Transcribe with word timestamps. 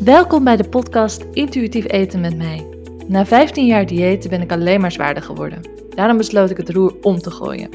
Welkom 0.00 0.44
bij 0.44 0.56
de 0.56 0.68
podcast 0.68 1.22
Intuïtief 1.32 1.90
Eten 1.90 2.20
met 2.20 2.36
mij. 2.36 2.66
Na 3.08 3.26
15 3.26 3.66
jaar 3.66 3.86
diëten 3.86 4.30
ben 4.30 4.40
ik 4.40 4.52
alleen 4.52 4.80
maar 4.80 4.92
zwaarder 4.92 5.22
geworden. 5.22 5.60
Daarom 5.94 6.16
besloot 6.16 6.50
ik 6.50 6.56
het 6.56 6.70
roer 6.70 6.96
om 7.02 7.18
te 7.18 7.30
gooien. 7.30 7.70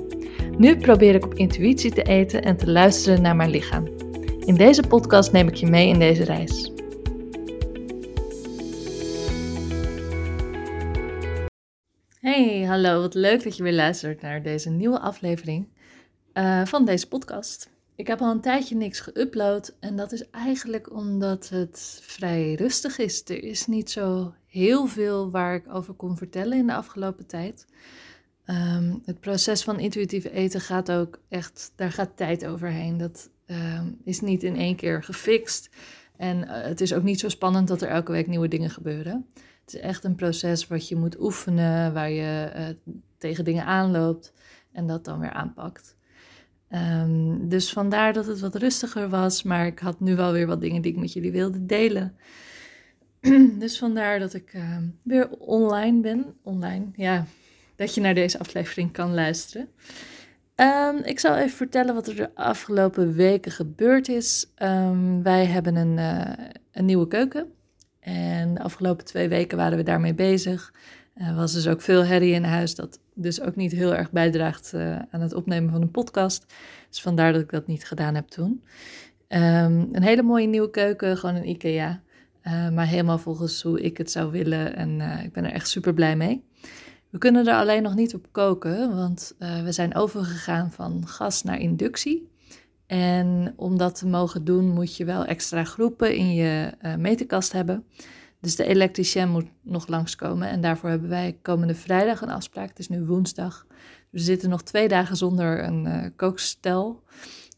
Nu 0.58 0.78
probeer 0.78 1.16
ik 1.16 1.26
op 1.26 1.34
intuïtie 1.34 1.94
te 1.94 2.04
eten 2.04 2.42
en 2.42 2.58
te 2.58 2.72
luisteren 2.72 3.22
naar 3.22 3.36
mijn 3.36 3.50
lichaam. 3.50 3.88
In 4.46 4.56
deze 4.56 4.84
podcast 4.88 5.32
neem 5.32 5.48
ik 5.48 5.56
je 5.56 5.68
mee 5.68 5.88
in 5.88 6.00
deze 6.00 6.24
reis. 6.24 6.72
Hey, 12.20 12.64
hallo, 12.64 13.02
wat 13.02 13.14
leuk 13.14 13.44
dat 13.44 13.58
je 13.58 13.64
weer 13.64 13.74
luistert 13.74 14.22
naar 14.22 14.42
deze 14.42 14.70
nieuwe 14.70 15.00
aflevering 15.00 15.68
uh, 16.34 16.66
van 16.66 16.86
deze 16.86 17.08
podcast. 17.08 17.70
Ik 18.00 18.08
heb 18.08 18.22
al 18.22 18.32
een 18.32 18.42
tijdje 18.42 18.76
niks 18.76 19.10
geüpload 19.10 19.80
en 19.80 19.96
dat 19.96 20.12
is 20.12 20.30
eigenlijk 20.30 20.94
omdat 20.94 21.50
het 21.50 22.00
vrij 22.02 22.54
rustig 22.54 22.98
is. 22.98 23.24
Er 23.30 23.44
is 23.44 23.68
niet 23.68 23.92
zo 23.92 24.34
heel 24.46 24.88
veel 24.88 25.32
waar 25.32 25.56
ik 25.56 25.74
over 25.74 25.94
kon 25.94 26.18
vertellen 26.18 26.58
in 26.58 26.68
de 26.68 26.74
afgelopen 26.74 27.26
tijd. 27.26 27.66
Um, 28.46 29.02
het 29.06 29.20
proces 29.20 29.64
van 29.64 29.80
intuïtief 29.80 30.24
eten 30.24 30.62
gaat 30.62 30.92
ook 30.92 31.20
echt, 31.30 31.74
daar 31.76 31.92
gaat 31.92 32.18
tijd 32.18 32.46
overheen. 32.46 32.98
Dat 32.98 33.30
um, 33.46 33.98
is 34.04 34.22
niet 34.22 34.44
in 34.44 34.56
één 34.56 34.76
keer 34.76 35.04
gefixt. 35.04 35.70
En 36.18 36.38
uh, 36.38 36.52
het 36.52 36.82
is 36.82 36.94
ook 36.94 37.04
niet 37.04 37.20
zo 37.20 37.30
spannend 37.30 37.68
dat 37.68 37.82
er 37.82 37.90
elke 37.90 38.12
week 38.12 38.28
nieuwe 38.28 38.48
dingen 38.48 38.70
gebeuren. 38.70 39.26
Het 39.34 39.74
is 39.74 39.80
echt 39.80 40.04
een 40.04 40.16
proces 40.16 40.68
wat 40.68 40.88
je 40.88 40.96
moet 40.96 41.20
oefenen, 41.20 41.94
waar 41.94 42.12
je 42.12 42.52
uh, 42.56 42.94
tegen 43.18 43.44
dingen 43.44 43.66
aanloopt 43.66 44.34
en 44.72 44.88
dat 44.88 45.06
dan 45.06 45.20
weer 45.20 45.34
aanpakt. 45.34 45.98
Um, 46.74 47.50
dus 47.50 47.72
vandaar 47.72 48.14
dat 48.14 48.26
het 48.26 48.40
wat 48.40 48.56
rustiger 48.56 49.10
was, 49.10 49.44
maar 49.44 49.66
ik 49.66 49.80
had 49.80 50.00
nu 50.00 50.16
wel 50.16 50.32
weer 50.32 50.48
wat 50.48 50.62
dingen 50.62 50.82
die 50.82 50.92
ik 50.92 50.98
met 50.98 51.14
jullie 51.14 51.32
wilde 51.32 51.66
delen. 51.66 52.16
dus 53.60 53.78
vandaar 53.78 54.20
dat 54.20 54.34
ik 54.34 54.54
uh, 54.54 54.78
weer 55.04 55.30
online 55.30 56.02
ben. 56.02 56.26
Online, 56.44 56.86
ja, 56.96 57.26
dat 57.76 57.96
je 57.96 58.02
naar 58.02 58.14
deze 58.14 58.40
aflevering 58.40 58.92
kan 58.92 59.14
luisteren. 59.14 59.70
Um, 60.56 60.98
ik 60.98 61.20
zal 61.20 61.36
even 61.36 61.58
vertellen 61.58 61.94
wat 61.94 62.08
er 62.08 62.16
de 62.16 62.36
afgelopen 62.36 63.14
weken 63.14 63.52
gebeurd 63.52 64.08
is. 64.08 64.52
Wij 65.24 65.46
hebben 65.46 65.76
een, 65.76 65.98
uh, 65.98 66.46
een 66.72 66.86
nieuwe 66.86 67.08
keuken. 67.08 67.52
En 68.00 68.54
de 68.54 68.62
afgelopen 68.62 69.06
twee 69.06 69.28
weken 69.28 69.58
waren 69.58 69.78
we 69.78 69.84
daarmee 69.84 70.14
bezig. 70.14 70.74
Er 71.20 71.36
was 71.36 71.54
dus 71.54 71.68
ook 71.68 71.82
veel 71.82 72.06
herrie 72.06 72.34
in 72.34 72.44
huis, 72.44 72.76
dat 72.76 73.00
dus 73.14 73.42
ook 73.42 73.56
niet 73.56 73.72
heel 73.72 73.96
erg 73.96 74.12
bijdraagt 74.12 74.72
uh, 74.76 74.96
aan 74.96 75.22
het 75.22 75.34
opnemen 75.34 75.72
van 75.72 75.82
een 75.82 75.92
podcast. 75.92 76.46
Dus 76.90 77.02
vandaar 77.02 77.34
dat 77.34 77.42
ik 77.42 77.50
dat 77.50 77.68
niet 77.68 77.86
gedaan 77.86 78.16
heb 78.16 78.28
toen. 78.28 78.64
Um, 79.28 79.90
een 79.92 80.04
hele 80.04 80.24
mooie 80.24 80.48
nieuwe 80.48 80.70
keuken, 80.70 81.18
gewoon 81.18 81.36
een 81.36 81.50
IKEA. 81.50 82.02
Uh, 82.44 82.70
maar 82.70 82.88
helemaal 82.88 83.18
volgens 83.18 83.62
hoe 83.62 83.82
ik 83.82 83.98
het 83.98 84.12
zou 84.12 84.32
willen 84.32 84.76
en 84.76 85.02
ik 85.24 85.34
ben 85.34 85.46
er 85.46 85.52
echt 85.52 85.68
super 85.68 85.94
blij 85.94 86.16
mee. 86.16 86.44
We 87.10 87.18
kunnen 87.18 87.48
er 87.48 87.56
alleen 87.56 87.84
nog 87.84 87.96
niet 87.96 88.14
op 88.14 88.28
koken, 88.32 88.96
want 88.96 89.36
we 89.38 89.72
zijn 89.72 89.96
overgegaan 89.96 90.72
van 90.72 91.08
gas 91.08 91.44
naar 91.44 91.60
inductie. 91.60 92.30
En 92.86 93.54
om 93.56 93.78
dat 93.78 93.96
te 93.96 94.08
mogen 94.08 94.44
doen 94.44 94.74
moet 94.74 94.96
je 94.96 95.06
wel 95.06 95.26
extra 95.26 95.64
groepen 95.64 96.16
in 96.16 96.34
je 96.34 96.72
meterkast 96.98 97.52
hebben. 97.52 97.84
Dus 98.42 98.56
de 98.56 98.66
elektricien 98.66 99.30
moet 99.30 99.48
nog 99.62 99.88
langskomen. 99.88 100.50
En 100.50 100.62
daarvoor 100.62 100.90
hebben 100.90 101.10
wij 101.10 101.38
komende 101.42 101.76
vrijdag 101.76 102.22
een 102.22 102.30
afspraak. 102.30 102.70
Het 102.70 102.80
is 102.80 102.90
nu 102.90 103.06
woensdag. 103.06 103.66
We 104.10 104.20
zitten 104.20 104.50
nog 104.50 104.64
twee 104.64 104.88
dagen 104.88 105.18
zonder 105.18 105.64
een 105.64 105.86
uh, 105.86 106.06
kookstel. 106.16 107.04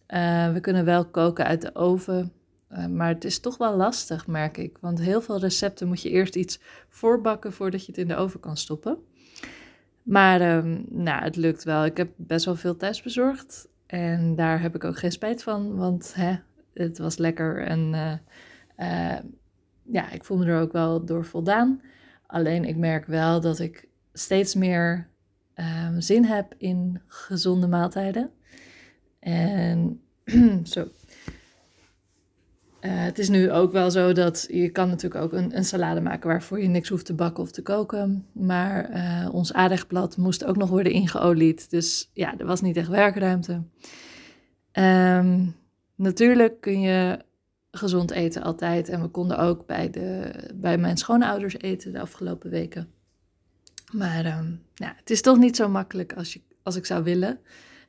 Uh, 0.08 0.54
we 0.54 0.60
kunnen 0.60 0.86
wel 0.86 1.06
koken 1.06 1.46
uit 1.46 1.62
de 1.62 1.76
oven. 1.76 2.32
Uh, 2.72 2.86
maar 2.86 3.08
het 3.08 3.24
is 3.24 3.40
toch 3.40 3.58
wel 3.58 3.76
lastig, 3.76 4.28
merk 4.28 4.58
ik. 4.58 4.78
Want 4.80 5.00
heel 5.00 5.22
veel 5.22 5.40
recepten 5.40 5.88
moet 5.88 6.02
je 6.02 6.10
eerst 6.10 6.36
iets 6.36 6.60
voorbakken 6.90 7.54
voordat 7.54 7.86
je 7.86 7.92
het 7.92 8.02
in 8.02 8.08
de 8.08 8.16
oven 8.16 8.40
kan 8.40 8.58
stoppen. 8.58 8.98
Maar 10.04 10.58
um, 10.58 10.86
nou, 10.90 11.24
het 11.24 11.36
lukt 11.36 11.64
wel. 11.64 11.86
Ik 11.86 11.98
heb 11.98 12.10
best 12.16 12.46
wel 12.46 12.56
veel 12.56 12.78
thuis 12.78 13.02
bezorgd. 13.02 13.68
En 13.86 14.36
daar 14.36 14.62
heb 14.62 14.76
ik 14.76 14.84
ook 14.84 14.98
geen 14.98 15.12
spijt 15.12 15.44
van. 15.44 15.76
Want 15.76 16.14
hè, 16.16 16.36
het 16.74 16.98
was 16.98 17.18
lekker 17.18 17.66
en 17.66 17.94
ja, 19.84 20.12
ik 20.12 20.24
voel 20.24 20.38
me 20.38 20.46
er 20.46 20.62
ook 20.62 20.72
wel 20.72 21.06
door 21.06 21.26
voldaan. 21.26 21.82
Alleen 22.28 22.66
ik 22.66 22.78
merk 22.78 23.06
wel 23.06 23.42
dat 23.42 23.60
ik 23.60 23.88
steeds 24.14 24.56
meer 24.56 25.08
um, 25.56 26.02
zin 26.02 26.26
heb 26.26 26.54
in 26.58 27.02
gezonde 27.08 27.68
maaltijden. 27.68 28.32
En 29.20 30.02
zo. 30.64 30.88
Uh, 32.82 32.92
het 33.04 33.20
is 33.20 33.30
nu 33.30 33.52
ook 33.52 33.72
wel 33.72 33.92
zo 33.92 34.14
dat 34.14 34.48
je 34.50 34.70
kan 34.70 34.90
natuurlijk 34.90 35.24
ook 35.24 35.34
een, 35.34 35.58
een, 35.58 35.66
salade 35.66 36.02
maken 36.02 36.30
waarvoor 36.30 36.62
je 36.62 36.68
niks 36.68 36.90
hoeft 36.90 37.06
te 37.06 37.14
bakken 37.14 37.44
of 37.44 37.52
te 37.52 37.62
koken. 37.62 38.26
Maar 38.32 38.92
uh, 38.92 39.34
ons 39.34 39.54
aardigblad 39.54 40.18
moest 40.18 40.46
ook 40.46 40.58
nog 40.58 40.70
worden 40.70 40.92
ingeolied. 40.92 41.70
Dus 41.70 42.10
ja, 42.14 42.38
er 42.38 42.46
was 42.46 42.62
niet 42.62 42.78
echt 42.78 42.88
werkruimte. 42.88 43.64
Um, 44.74 45.56
natuurlijk 45.96 46.62
kun 46.62 46.82
je 46.82 47.20
gezond 47.72 48.12
eten 48.12 48.44
altijd. 48.44 48.90
En 48.90 49.02
we 49.02 49.08
konden 49.08 49.38
ook 49.38 49.66
bij, 49.66 49.90
de, 49.90 50.32
bij 50.54 50.78
mijn 50.78 50.98
schoonouders 50.98 51.58
eten 51.58 51.92
de 51.92 52.00
afgelopen 52.00 52.50
weken. 52.50 52.88
Maar 53.92 54.26
um, 54.26 54.62
ja, 54.74 54.94
het 54.98 55.10
is 55.10 55.22
toch 55.22 55.38
niet 55.38 55.56
zo 55.56 55.70
makkelijk 55.70 56.14
als, 56.14 56.34
je, 56.34 56.42
als 56.64 56.76
ik 56.76 56.86
zou 56.86 57.04
willen. 57.04 57.40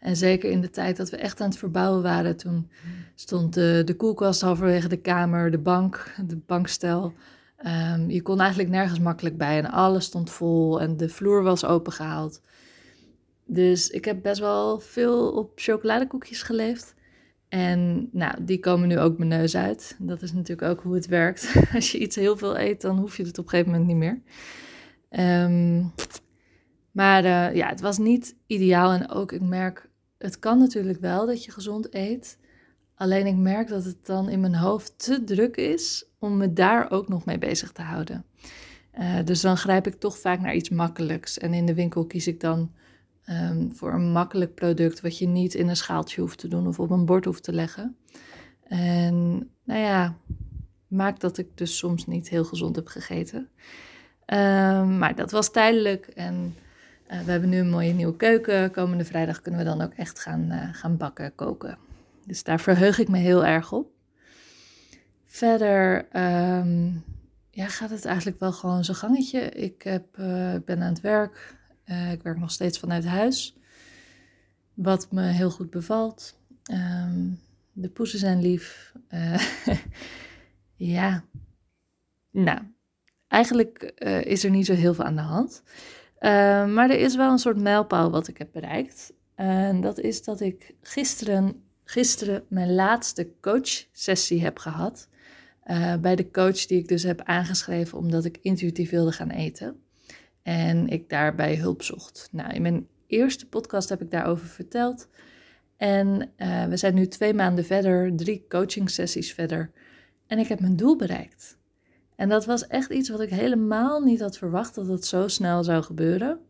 En 0.00 0.16
zeker 0.16 0.50
in 0.50 0.60
de 0.60 0.70
tijd 0.70 0.97
dat 0.97 1.10
we 1.10 1.16
echt 1.16 1.41
aan 1.41 1.48
het 1.48 1.59
verbouwen 1.59 2.03
waren, 2.03 2.37
toen 2.37 2.70
stond 3.15 3.54
de, 3.54 3.82
de 3.84 3.94
koelkast 3.94 4.41
halverwege 4.41 4.88
de 4.88 5.00
kamer, 5.00 5.50
de 5.50 5.59
bank, 5.59 6.14
de 6.26 6.37
bankstel. 6.37 7.12
Um, 7.66 8.10
je 8.10 8.22
kon 8.22 8.41
eigenlijk 8.41 8.70
nergens 8.70 8.99
makkelijk 8.99 9.37
bij 9.37 9.59
en 9.59 9.70
alles 9.70 10.04
stond 10.04 10.31
vol 10.31 10.81
en 10.81 10.97
de 10.97 11.09
vloer 11.09 11.43
was 11.43 11.64
opengehaald. 11.64 12.41
Dus 13.44 13.91
ik 13.91 14.04
heb 14.04 14.22
best 14.22 14.41
wel 14.41 14.81
veel 14.81 15.32
op 15.32 15.53
chocoladekoekjes 15.54 16.43
geleefd. 16.43 16.94
En 17.52 18.08
nou, 18.12 18.44
die 18.44 18.60
komen 18.60 18.88
nu 18.88 18.98
ook 18.98 19.18
mijn 19.18 19.30
neus 19.30 19.56
uit. 19.56 19.96
Dat 19.98 20.22
is 20.22 20.32
natuurlijk 20.32 20.70
ook 20.70 20.80
hoe 20.80 20.94
het 20.94 21.06
werkt. 21.06 21.54
Als 21.74 21.92
je 21.92 21.98
iets 21.98 22.16
heel 22.16 22.36
veel 22.36 22.58
eet, 22.58 22.80
dan 22.80 22.98
hoef 22.98 23.16
je 23.16 23.22
het 23.24 23.38
op 23.38 23.44
een 23.44 23.50
gegeven 23.50 23.72
moment 23.72 23.88
niet 23.88 23.96
meer. 23.96 24.22
Um, 25.44 25.92
maar 26.92 27.24
uh, 27.24 27.54
ja, 27.54 27.68
het 27.68 27.80
was 27.80 27.98
niet 27.98 28.36
ideaal. 28.46 28.92
En 28.92 29.10
ook, 29.10 29.32
ik 29.32 29.40
merk, 29.40 29.88
het 30.18 30.38
kan 30.38 30.58
natuurlijk 30.58 31.00
wel 31.00 31.26
dat 31.26 31.44
je 31.44 31.50
gezond 31.50 31.94
eet. 31.94 32.38
Alleen 32.94 33.26
ik 33.26 33.36
merk 33.36 33.69
dat 33.69 33.84
het 33.84 34.06
dan 34.06 34.28
in 34.28 34.40
mijn 34.40 34.54
hoofd 34.54 34.94
te 34.96 35.24
druk 35.24 35.56
is 35.56 36.06
om 36.19 36.36
me 36.36 36.52
daar 36.52 36.90
ook 36.90 37.08
nog 37.08 37.24
mee 37.24 37.38
bezig 37.38 37.72
te 37.72 37.82
houden. 37.82 38.24
Uh, 38.98 39.16
dus 39.24 39.40
dan 39.40 39.56
grijp 39.56 39.86
ik 39.86 39.94
toch 39.94 40.19
vaak 40.19 40.40
naar 40.40 40.54
iets 40.54 40.70
makkelijks. 40.70 41.38
En 41.38 41.54
in 41.54 41.66
de 41.66 41.74
winkel 41.74 42.06
kies 42.06 42.26
ik 42.26 42.40
dan 42.40 42.72
Um, 43.31 43.72
voor 43.75 43.93
een 43.93 44.12
makkelijk 44.12 44.55
product 44.55 45.00
wat 45.00 45.19
je 45.19 45.27
niet 45.27 45.55
in 45.55 45.69
een 45.69 45.77
schaaltje 45.77 46.21
hoeft 46.21 46.38
te 46.38 46.49
doen 46.49 46.66
of 46.66 46.78
op 46.78 46.91
een 46.91 47.06
bord 47.06 47.25
hoeft 47.25 47.43
te 47.43 47.53
leggen. 47.53 47.97
En 48.62 49.49
nou 49.65 49.81
ja, 49.81 50.16
maakt 50.87 51.21
dat 51.21 51.38
ik 51.38 51.47
dus 51.55 51.78
soms 51.78 52.06
niet 52.06 52.28
heel 52.28 52.44
gezond 52.44 52.77
heb 52.77 52.87
gegeten. 52.87 53.49
Um, 54.27 54.99
maar 54.99 55.15
dat 55.15 55.31
was 55.31 55.50
tijdelijk 55.50 56.06
en 56.06 56.55
uh, 57.11 57.21
we 57.21 57.31
hebben 57.31 57.49
nu 57.49 57.59
een 57.59 57.71
mooie 57.71 57.93
nieuwe 57.93 58.16
keuken. 58.16 58.71
Komende 58.71 59.05
vrijdag 59.05 59.41
kunnen 59.41 59.61
we 59.61 59.66
dan 59.66 59.81
ook 59.81 59.93
echt 59.93 60.21
gaan, 60.21 60.49
uh, 60.50 60.69
gaan 60.72 60.97
bakken, 60.97 61.34
koken. 61.34 61.78
Dus 62.27 62.43
daar 62.43 62.61
verheug 62.61 62.99
ik 62.99 63.09
me 63.09 63.19
heel 63.19 63.44
erg 63.44 63.72
op. 63.72 63.91
Verder 65.27 66.06
um, 66.16 67.05
ja, 67.50 67.69
gaat 67.69 67.91
het 67.91 68.05
eigenlijk 68.05 68.41
wel 68.41 68.53
gewoon 68.53 68.84
zijn 68.84 68.97
gangetje. 68.97 69.41
Ik 69.41 69.82
heb, 69.82 70.19
uh, 70.19 70.55
ben 70.65 70.82
aan 70.82 70.93
het 70.93 71.00
werk. 71.00 71.56
Uh, 71.87 72.12
ik 72.12 72.22
werk 72.22 72.38
nog 72.38 72.50
steeds 72.50 72.78
vanuit 72.78 73.04
huis. 73.04 73.56
Wat 74.75 75.12
me 75.12 75.22
heel 75.22 75.50
goed 75.50 75.70
bevalt. 75.70 76.38
Um, 76.72 77.41
de 77.72 77.88
poezen 77.88 78.19
zijn 78.19 78.41
lief. 78.41 78.93
Uh, 79.10 79.43
ja. 80.96 81.25
Nou, 82.31 82.58
eigenlijk 83.29 83.93
uh, 83.99 84.25
is 84.25 84.44
er 84.44 84.50
niet 84.50 84.67
zo 84.67 84.75
heel 84.75 84.94
veel 84.94 85.05
aan 85.05 85.17
de 85.17 85.23
hand. 85.23 85.62
maar 86.75 86.90
er 86.90 86.99
is 86.99 87.17
wel 87.17 87.31
een 87.31 87.38
soort 87.38 87.61
mijlpaal 87.61 88.11
wat 88.11 88.29
ik 88.29 88.38
heb 88.38 88.49
bereikt. 88.52 89.12
En 89.34 89.81
dat 89.81 89.99
is 89.99 90.25
dat 90.25 90.40
ik 90.40 90.75
gisteren, 90.82 91.62
gisteren 91.84 92.44
mijn 92.49 92.75
laatste 92.75 93.29
coachsessie 93.40 94.43
heb 94.43 94.58
gehad. 94.58 95.08
bij 96.00 96.17
de 96.17 96.31
coach 96.31 96.67
die 96.67 96.79
ik 96.79 96.88
dus 96.88 97.02
heb 97.02 97.20
aangeschreven 97.20 97.99
omdat 97.99 98.25
ik 98.25 98.38
intuïtief 98.43 98.90
wilde 98.90 99.12
gaan 99.12 99.31
eten. 99.31 99.82
En 100.43 100.89
ik 100.89 101.09
daarbij 101.09 101.56
hulp 101.56 101.83
zocht. 101.83 102.29
Nou, 102.33 102.53
in 102.53 102.62
mijn 102.62 102.87
eerste 103.06 103.49
podcast 103.49 103.89
heb 103.89 104.03
ik 104.03 104.11
daarover 104.11 104.47
verteld. 104.47 105.09
En 105.77 106.31
uh, 106.37 106.65
we 106.65 106.77
zijn 106.77 106.94
nu 106.94 107.06
twee 107.09 107.35
maanden 107.35 107.65
verder, 107.65 108.17
drie 108.17 108.44
coaching 108.49 108.91
sessies 108.91 109.33
verder. 109.33 109.71
En 110.27 110.39
ik 110.39 110.49
heb 110.49 110.61
mijn 110.61 110.77
doel 110.77 110.97
bereikt. 110.97 111.59
En 112.17 112.29
dat 112.29 112.47
was 112.47 112.67
echt 112.67 112.91
iets 112.91 113.09
wat 113.09 113.21
ik 113.21 113.31
helemaal 113.31 114.00
niet 114.00 114.21
had 114.21 114.39
verwacht 114.39 114.75
dat 114.75 114.87
het 114.87 115.06
zo 115.06 115.29
snel 115.29 115.65
zou 115.65 115.83
gebeuren. 115.83 116.41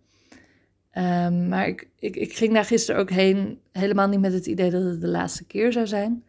Um, 0.99 1.49
maar 1.49 1.67
ik, 1.67 1.89
ik, 1.99 2.17
ik 2.17 2.33
ging 2.33 2.53
daar 2.53 2.65
gisteren 2.65 3.01
ook 3.01 3.11
heen, 3.11 3.61
helemaal 3.73 4.09
niet 4.09 4.21
met 4.21 4.33
het 4.33 4.47
idee 4.47 4.71
dat 4.71 4.83
het 4.83 5.01
de 5.01 5.09
laatste 5.09 5.45
keer 5.45 5.73
zou 5.73 5.87
zijn. 5.87 6.25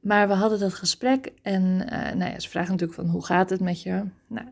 maar 0.00 0.28
we 0.28 0.34
hadden 0.34 0.58
dat 0.58 0.74
gesprek 0.74 1.32
en 1.42 1.62
uh, 1.62 2.12
nou 2.12 2.30
ja, 2.30 2.38
ze 2.38 2.48
vragen 2.48 2.70
natuurlijk 2.70 3.00
van 3.00 3.08
hoe 3.08 3.24
gaat 3.24 3.50
het 3.50 3.60
met 3.60 3.82
je? 3.82 4.02
Nou, 4.28 4.46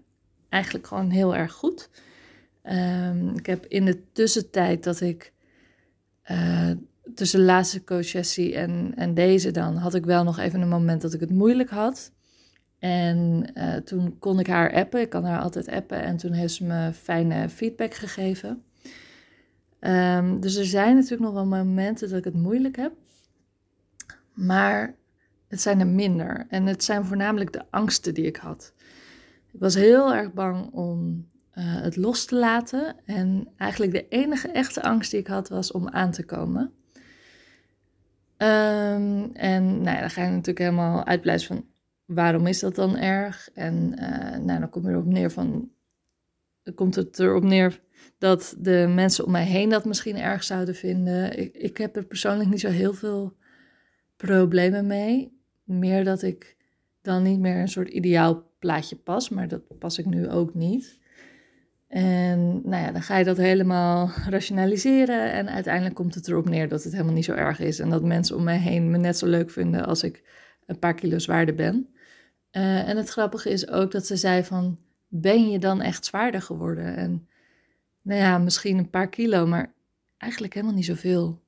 eigenlijk 0.55 0.87
gewoon 0.87 1.11
heel 1.11 1.37
erg 1.37 1.53
goed. 1.53 1.91
Um, 2.63 3.37
ik 3.37 3.47
heb 3.47 3.67
in 3.67 3.85
de 3.85 4.13
tussentijd 4.13 4.85
dat 4.85 5.01
ik 5.01 5.33
uh, 6.31 6.71
tussen 7.15 7.39
de 7.39 7.45
laatste 7.45 7.85
coachessie 7.85 8.57
en, 8.57 8.93
en 8.97 9.15
deze 9.15 9.51
dan, 9.51 9.77
had 9.77 9.95
ik 9.95 10.05
wel 10.05 10.25
nog 10.25 10.39
even 10.39 10.61
een 10.61 10.69
moment 10.69 11.03
dat 11.03 11.15
ik 11.15 11.21
het 11.21 11.31
moeilijk 11.31 11.71
had. 11.71 12.13
En 12.79 13.51
uh, 13.55 13.77
toen 13.77 14.19
kon 14.19 14.39
ik 14.39 14.47
haar 14.47 14.73
appen. 14.73 15.01
Ik 15.01 15.09
kan 15.09 15.25
haar 15.25 15.41
altijd 15.41 15.69
appen. 15.69 16.03
En 16.03 16.17
toen 16.17 16.33
heeft 16.33 16.55
ze 16.55 16.65
me 16.65 16.93
fijne 16.93 17.49
feedback 17.49 17.95
gegeven. 17.95 18.63
Um, 19.81 20.41
dus 20.41 20.57
er 20.57 20.65
zijn 20.65 20.95
natuurlijk 20.95 21.23
nog 21.23 21.33
wel 21.33 21.47
momenten 21.47 22.09
dat 22.09 22.19
ik 22.19 22.25
het 22.25 22.35
moeilijk 22.35 22.77
heb. 22.77 22.93
Maar 24.33 24.95
het 25.49 25.61
zijn 25.61 25.81
er 25.81 25.87
minder. 25.87 26.47
En 26.49 26.67
het 26.67 26.85
zijn 26.85 27.05
voornamelijk 27.05 27.53
de 27.53 27.65
angsten 27.71 28.15
die 28.15 28.27
ik 28.27 28.37
had. 28.37 28.73
Ik 29.55 29.61
was 29.61 29.75
heel 29.75 30.15
erg 30.15 30.33
bang 30.33 30.73
om 30.73 31.29
uh, 31.55 31.65
het 31.65 31.97
los 31.97 32.25
te 32.25 32.37
laten. 32.37 32.97
En 33.05 33.49
eigenlijk 33.57 33.93
de 33.93 34.09
enige 34.09 34.49
echte 34.49 34.83
angst 34.83 35.11
die 35.11 35.21
ik 35.21 35.27
had 35.27 35.49
was 35.49 35.73
om 35.73 35.89
aan 35.89 36.11
te 36.11 36.25
komen. 36.25 36.73
Um, 38.39 39.31
en 39.33 39.83
nou 39.83 39.97
ja, 39.97 40.01
dan 40.01 40.11
ga 40.11 40.23
je 40.23 40.31
natuurlijk 40.31 40.59
helemaal 40.59 41.07
uitblijven 41.07 41.47
van 41.47 41.67
waarom 42.05 42.47
is 42.47 42.61
dat 42.61 42.75
dan 42.75 42.97
erg? 42.97 43.51
En 43.55 43.97
uh, 43.99 44.39
nou, 44.45 44.61
dan 44.61 44.69
kom 44.69 44.83
je 44.83 44.91
erop 44.91 45.07
neer 45.07 45.31
van, 45.31 45.71
komt 46.75 46.95
het 46.95 47.19
erop 47.19 47.43
neer 47.43 47.81
dat 48.19 48.57
de 48.59 48.93
mensen 48.95 49.25
om 49.25 49.31
mij 49.31 49.45
heen 49.45 49.69
dat 49.69 49.85
misschien 49.85 50.17
erg 50.17 50.45
zouden 50.45 50.75
vinden. 50.75 51.39
Ik, 51.39 51.55
ik 51.55 51.77
heb 51.77 51.97
er 51.97 52.05
persoonlijk 52.05 52.51
niet 52.51 52.61
zo 52.61 52.69
heel 52.69 52.95
veel 52.95 53.37
problemen 54.17 54.87
mee. 54.87 55.39
Meer 55.65 56.05
dat 56.05 56.23
ik 56.23 56.57
dan 57.03 57.23
niet 57.23 57.41
meer 57.41 57.61
een 57.61 57.69
soort 57.69 57.89
ideaal 57.89 58.53
plaatje 58.65 58.97
pas, 58.97 59.29
maar 59.29 59.49
dat 59.49 59.79
pas 59.79 59.99
ik 59.99 60.07
nu 60.07 60.29
ook 60.29 60.55
niet. 60.55 60.99
En 61.89 62.61
nou 62.69 62.83
ja, 62.83 62.93
dan 62.93 63.03
ga 63.03 63.17
je 63.17 63.25
dat 63.25 63.37
helemaal 63.37 64.11
rationaliseren 64.29 65.33
en 65.33 65.49
uiteindelijk 65.49 65.95
komt 65.95 66.15
het 66.15 66.29
erop 66.29 66.49
neer 66.49 66.69
dat 66.69 66.83
het 66.83 66.93
helemaal 66.93 67.15
niet 67.15 67.25
zo 67.25 67.33
erg 67.33 67.61
is 67.61 67.79
en 67.79 67.91
dat 67.91 68.03
mensen 68.03 68.37
om 68.37 68.43
mij 68.43 68.59
heen 68.59 68.91
me 68.91 68.99
net 68.99 69.19
zo 69.19 69.27
leuk 69.27 69.51
vinden 69.51 69.87
als 69.87 70.03
ik 70.03 70.23
een 70.67 70.79
paar 70.79 70.95
kilo 70.95 71.19
zwaarder 71.19 71.55
ben. 71.55 71.89
Uh, 72.53 72.89
en 72.89 72.97
het 72.97 73.09
grappige 73.09 73.51
is 73.51 73.69
ook 73.69 73.91
dat 73.91 74.07
ze 74.07 74.17
zei 74.17 74.45
van, 74.45 74.79
ben 75.09 75.51
je 75.51 75.59
dan 75.59 75.81
echt 75.81 76.05
zwaarder 76.05 76.43
geworden? 76.43 76.97
En 76.97 77.29
nou 78.03 78.21
ja, 78.21 78.39
misschien 78.39 78.79
een 78.79 78.91
paar 78.91 79.09
kilo, 79.09 79.47
maar 79.47 79.73
eigenlijk 80.19 80.55
helemaal 80.55 80.75
niet 80.75 80.85
zoveel. 80.85 81.43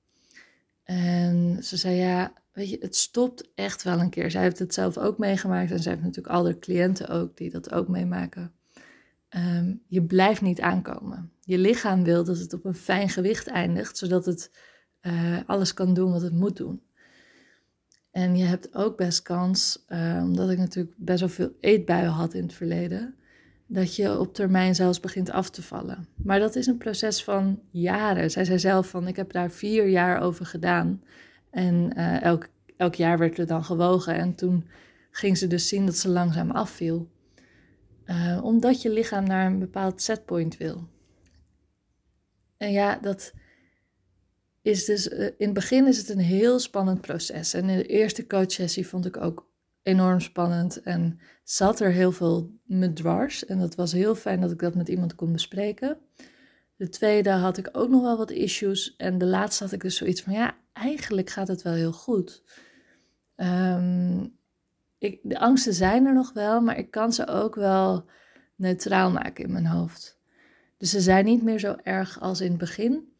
En 0.84 1.58
ze 1.62 1.76
zei, 1.76 1.96
ja, 1.96 2.32
weet 2.56 2.70
je, 2.70 2.76
het 2.80 2.96
stopt 2.96 3.50
echt 3.54 3.82
wel 3.82 4.00
een 4.00 4.10
keer. 4.10 4.30
Zij 4.30 4.42
heeft 4.42 4.58
het 4.58 4.74
zelf 4.74 4.98
ook 4.98 5.18
meegemaakt 5.18 5.70
en 5.70 5.78
zij 5.78 5.92
heeft 5.92 6.04
natuurlijk 6.04 6.34
al 6.34 6.44
haar 6.44 6.58
cliënten 6.58 7.08
ook 7.08 7.36
die 7.36 7.50
dat 7.50 7.72
ook 7.72 7.88
meemaken. 7.88 8.52
Um, 9.36 9.82
je 9.86 10.02
blijft 10.02 10.40
niet 10.40 10.60
aankomen. 10.60 11.30
Je 11.40 11.58
lichaam 11.58 12.04
wil 12.04 12.24
dat 12.24 12.38
het 12.38 12.52
op 12.52 12.64
een 12.64 12.74
fijn 12.74 13.08
gewicht 13.08 13.46
eindigt, 13.46 13.96
zodat 13.96 14.24
het 14.24 14.50
uh, 15.02 15.38
alles 15.46 15.74
kan 15.74 15.94
doen 15.94 16.12
wat 16.12 16.22
het 16.22 16.32
moet 16.32 16.56
doen. 16.56 16.82
En 18.10 18.36
je 18.36 18.44
hebt 18.44 18.74
ook 18.74 18.96
best 18.96 19.22
kans, 19.22 19.84
uh, 19.88 20.20
omdat 20.22 20.50
ik 20.50 20.58
natuurlijk 20.58 20.94
best 20.96 21.20
wel 21.20 21.28
veel 21.28 21.52
eetbuien 21.60 22.10
had 22.10 22.34
in 22.34 22.42
het 22.42 22.54
verleden, 22.54 23.14
dat 23.66 23.96
je 23.96 24.18
op 24.18 24.34
termijn 24.34 24.74
zelfs 24.74 25.00
begint 25.00 25.30
af 25.30 25.50
te 25.50 25.62
vallen. 25.62 26.08
Maar 26.16 26.38
dat 26.38 26.56
is 26.56 26.66
een 26.66 26.78
proces 26.78 27.24
van 27.24 27.60
jaren. 27.70 28.30
Zij 28.30 28.44
zei 28.44 28.58
zelf 28.58 28.88
van, 28.88 29.08
ik 29.08 29.16
heb 29.16 29.32
daar 29.32 29.50
vier 29.50 29.88
jaar 29.88 30.20
over 30.20 30.46
gedaan. 30.46 31.02
En 31.56 31.92
uh, 31.96 32.22
elk, 32.22 32.48
elk 32.76 32.94
jaar 32.94 33.18
werd 33.18 33.38
er 33.38 33.46
dan 33.46 33.64
gewogen. 33.64 34.14
En 34.14 34.34
toen 34.34 34.66
ging 35.10 35.38
ze 35.38 35.46
dus 35.46 35.68
zien 35.68 35.86
dat 35.86 35.96
ze 35.96 36.08
langzaam 36.08 36.50
afviel. 36.50 37.10
Uh, 38.06 38.40
omdat 38.42 38.82
je 38.82 38.90
lichaam 38.90 39.24
naar 39.26 39.46
een 39.46 39.58
bepaald 39.58 40.02
setpoint 40.02 40.56
wil. 40.56 40.88
En 42.56 42.72
ja, 42.72 42.98
dat 42.98 43.32
is 44.62 44.84
dus, 44.84 45.08
uh, 45.08 45.24
in 45.24 45.34
het 45.38 45.52
begin 45.52 45.86
is 45.86 45.98
het 45.98 46.08
een 46.08 46.18
heel 46.18 46.58
spannend 46.58 47.00
proces. 47.00 47.54
En 47.54 47.68
in 47.68 47.76
de 47.76 47.86
eerste 47.86 48.26
coachsessie 48.26 48.86
vond 48.86 49.06
ik 49.06 49.16
ook 49.16 49.50
enorm 49.82 50.20
spannend 50.20 50.80
en 50.80 51.20
zat 51.44 51.80
er 51.80 51.90
heel 51.90 52.12
veel 52.12 52.50
me 52.64 52.92
dwars. 52.92 53.44
En 53.44 53.58
dat 53.58 53.74
was 53.74 53.92
heel 53.92 54.14
fijn 54.14 54.40
dat 54.40 54.50
ik 54.50 54.58
dat 54.58 54.74
met 54.74 54.88
iemand 54.88 55.14
kon 55.14 55.32
bespreken. 55.32 55.98
De 56.76 56.88
tweede 56.88 57.30
had 57.30 57.56
ik 57.56 57.68
ook 57.72 57.88
nog 57.88 58.02
wel 58.02 58.16
wat 58.16 58.30
issues. 58.30 58.96
En 58.96 59.18
de 59.18 59.26
laatste 59.26 59.64
had 59.64 59.72
ik 59.72 59.80
dus 59.80 59.96
zoiets 59.96 60.22
van, 60.22 60.32
ja, 60.32 60.64
eigenlijk 60.76 61.30
gaat 61.30 61.48
het 61.48 61.62
wel 61.62 61.72
heel 61.72 61.92
goed. 61.92 62.42
Um, 63.36 64.38
ik, 64.98 65.20
de 65.22 65.38
angsten 65.38 65.74
zijn 65.74 66.06
er 66.06 66.14
nog 66.14 66.32
wel, 66.32 66.60
maar 66.60 66.78
ik 66.78 66.90
kan 66.90 67.12
ze 67.12 67.26
ook 67.26 67.54
wel 67.54 68.08
neutraal 68.54 69.10
maken 69.10 69.44
in 69.44 69.52
mijn 69.52 69.66
hoofd. 69.66 70.18
Dus 70.78 70.90
ze 70.90 71.00
zijn 71.00 71.24
niet 71.24 71.42
meer 71.42 71.58
zo 71.58 71.76
erg 71.82 72.20
als 72.20 72.40
in 72.40 72.48
het 72.48 72.58
begin. 72.58 73.14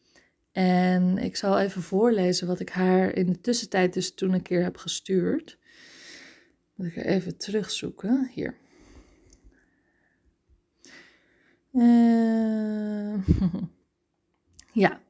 En 0.53 1.19
ik 1.19 1.37
zal 1.37 1.59
even 1.59 1.83
voorlezen 1.83 2.47
wat 2.47 2.61
ik 2.61 2.71
haar 2.71 3.13
in 3.13 3.27
de 3.27 3.41
tussentijd 3.41 3.93
dus 3.93 4.15
toen 4.15 4.33
een 4.33 4.43
keer 4.43 4.63
heb 4.63 4.77
gestuurd. 4.77 5.59
Moet 6.75 6.87
ik 6.87 6.97
even 6.97 7.37
terugzoeken. 7.37 8.31
Hier. 8.35 8.55
Uh, 11.73 13.27
ja. 14.83 15.01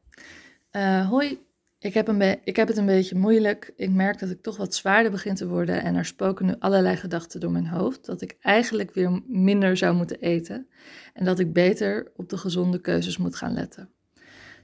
Uh, 0.72 1.08
hoi, 1.08 1.45
ik 1.86 1.94
heb, 1.94 2.08
een 2.08 2.38
ik 2.44 2.56
heb 2.56 2.68
het 2.68 2.76
een 2.76 2.86
beetje 2.86 3.18
moeilijk. 3.18 3.72
Ik 3.76 3.90
merk 3.90 4.18
dat 4.18 4.30
ik 4.30 4.42
toch 4.42 4.56
wat 4.56 4.74
zwaarder 4.74 5.10
begin 5.10 5.34
te 5.34 5.48
worden 5.48 5.82
en 5.82 5.94
er 5.94 6.04
spoken 6.04 6.46
nu 6.46 6.54
allerlei 6.58 6.96
gedachten 6.96 7.40
door 7.40 7.50
mijn 7.50 7.66
hoofd. 7.66 8.04
Dat 8.04 8.20
ik 8.20 8.36
eigenlijk 8.40 8.94
weer 8.94 9.22
minder 9.26 9.76
zou 9.76 9.94
moeten 9.94 10.20
eten 10.20 10.66
en 11.14 11.24
dat 11.24 11.38
ik 11.38 11.52
beter 11.52 12.12
op 12.16 12.28
de 12.28 12.38
gezonde 12.38 12.80
keuzes 12.80 13.16
moet 13.16 13.36
gaan 13.36 13.52
letten. 13.52 13.90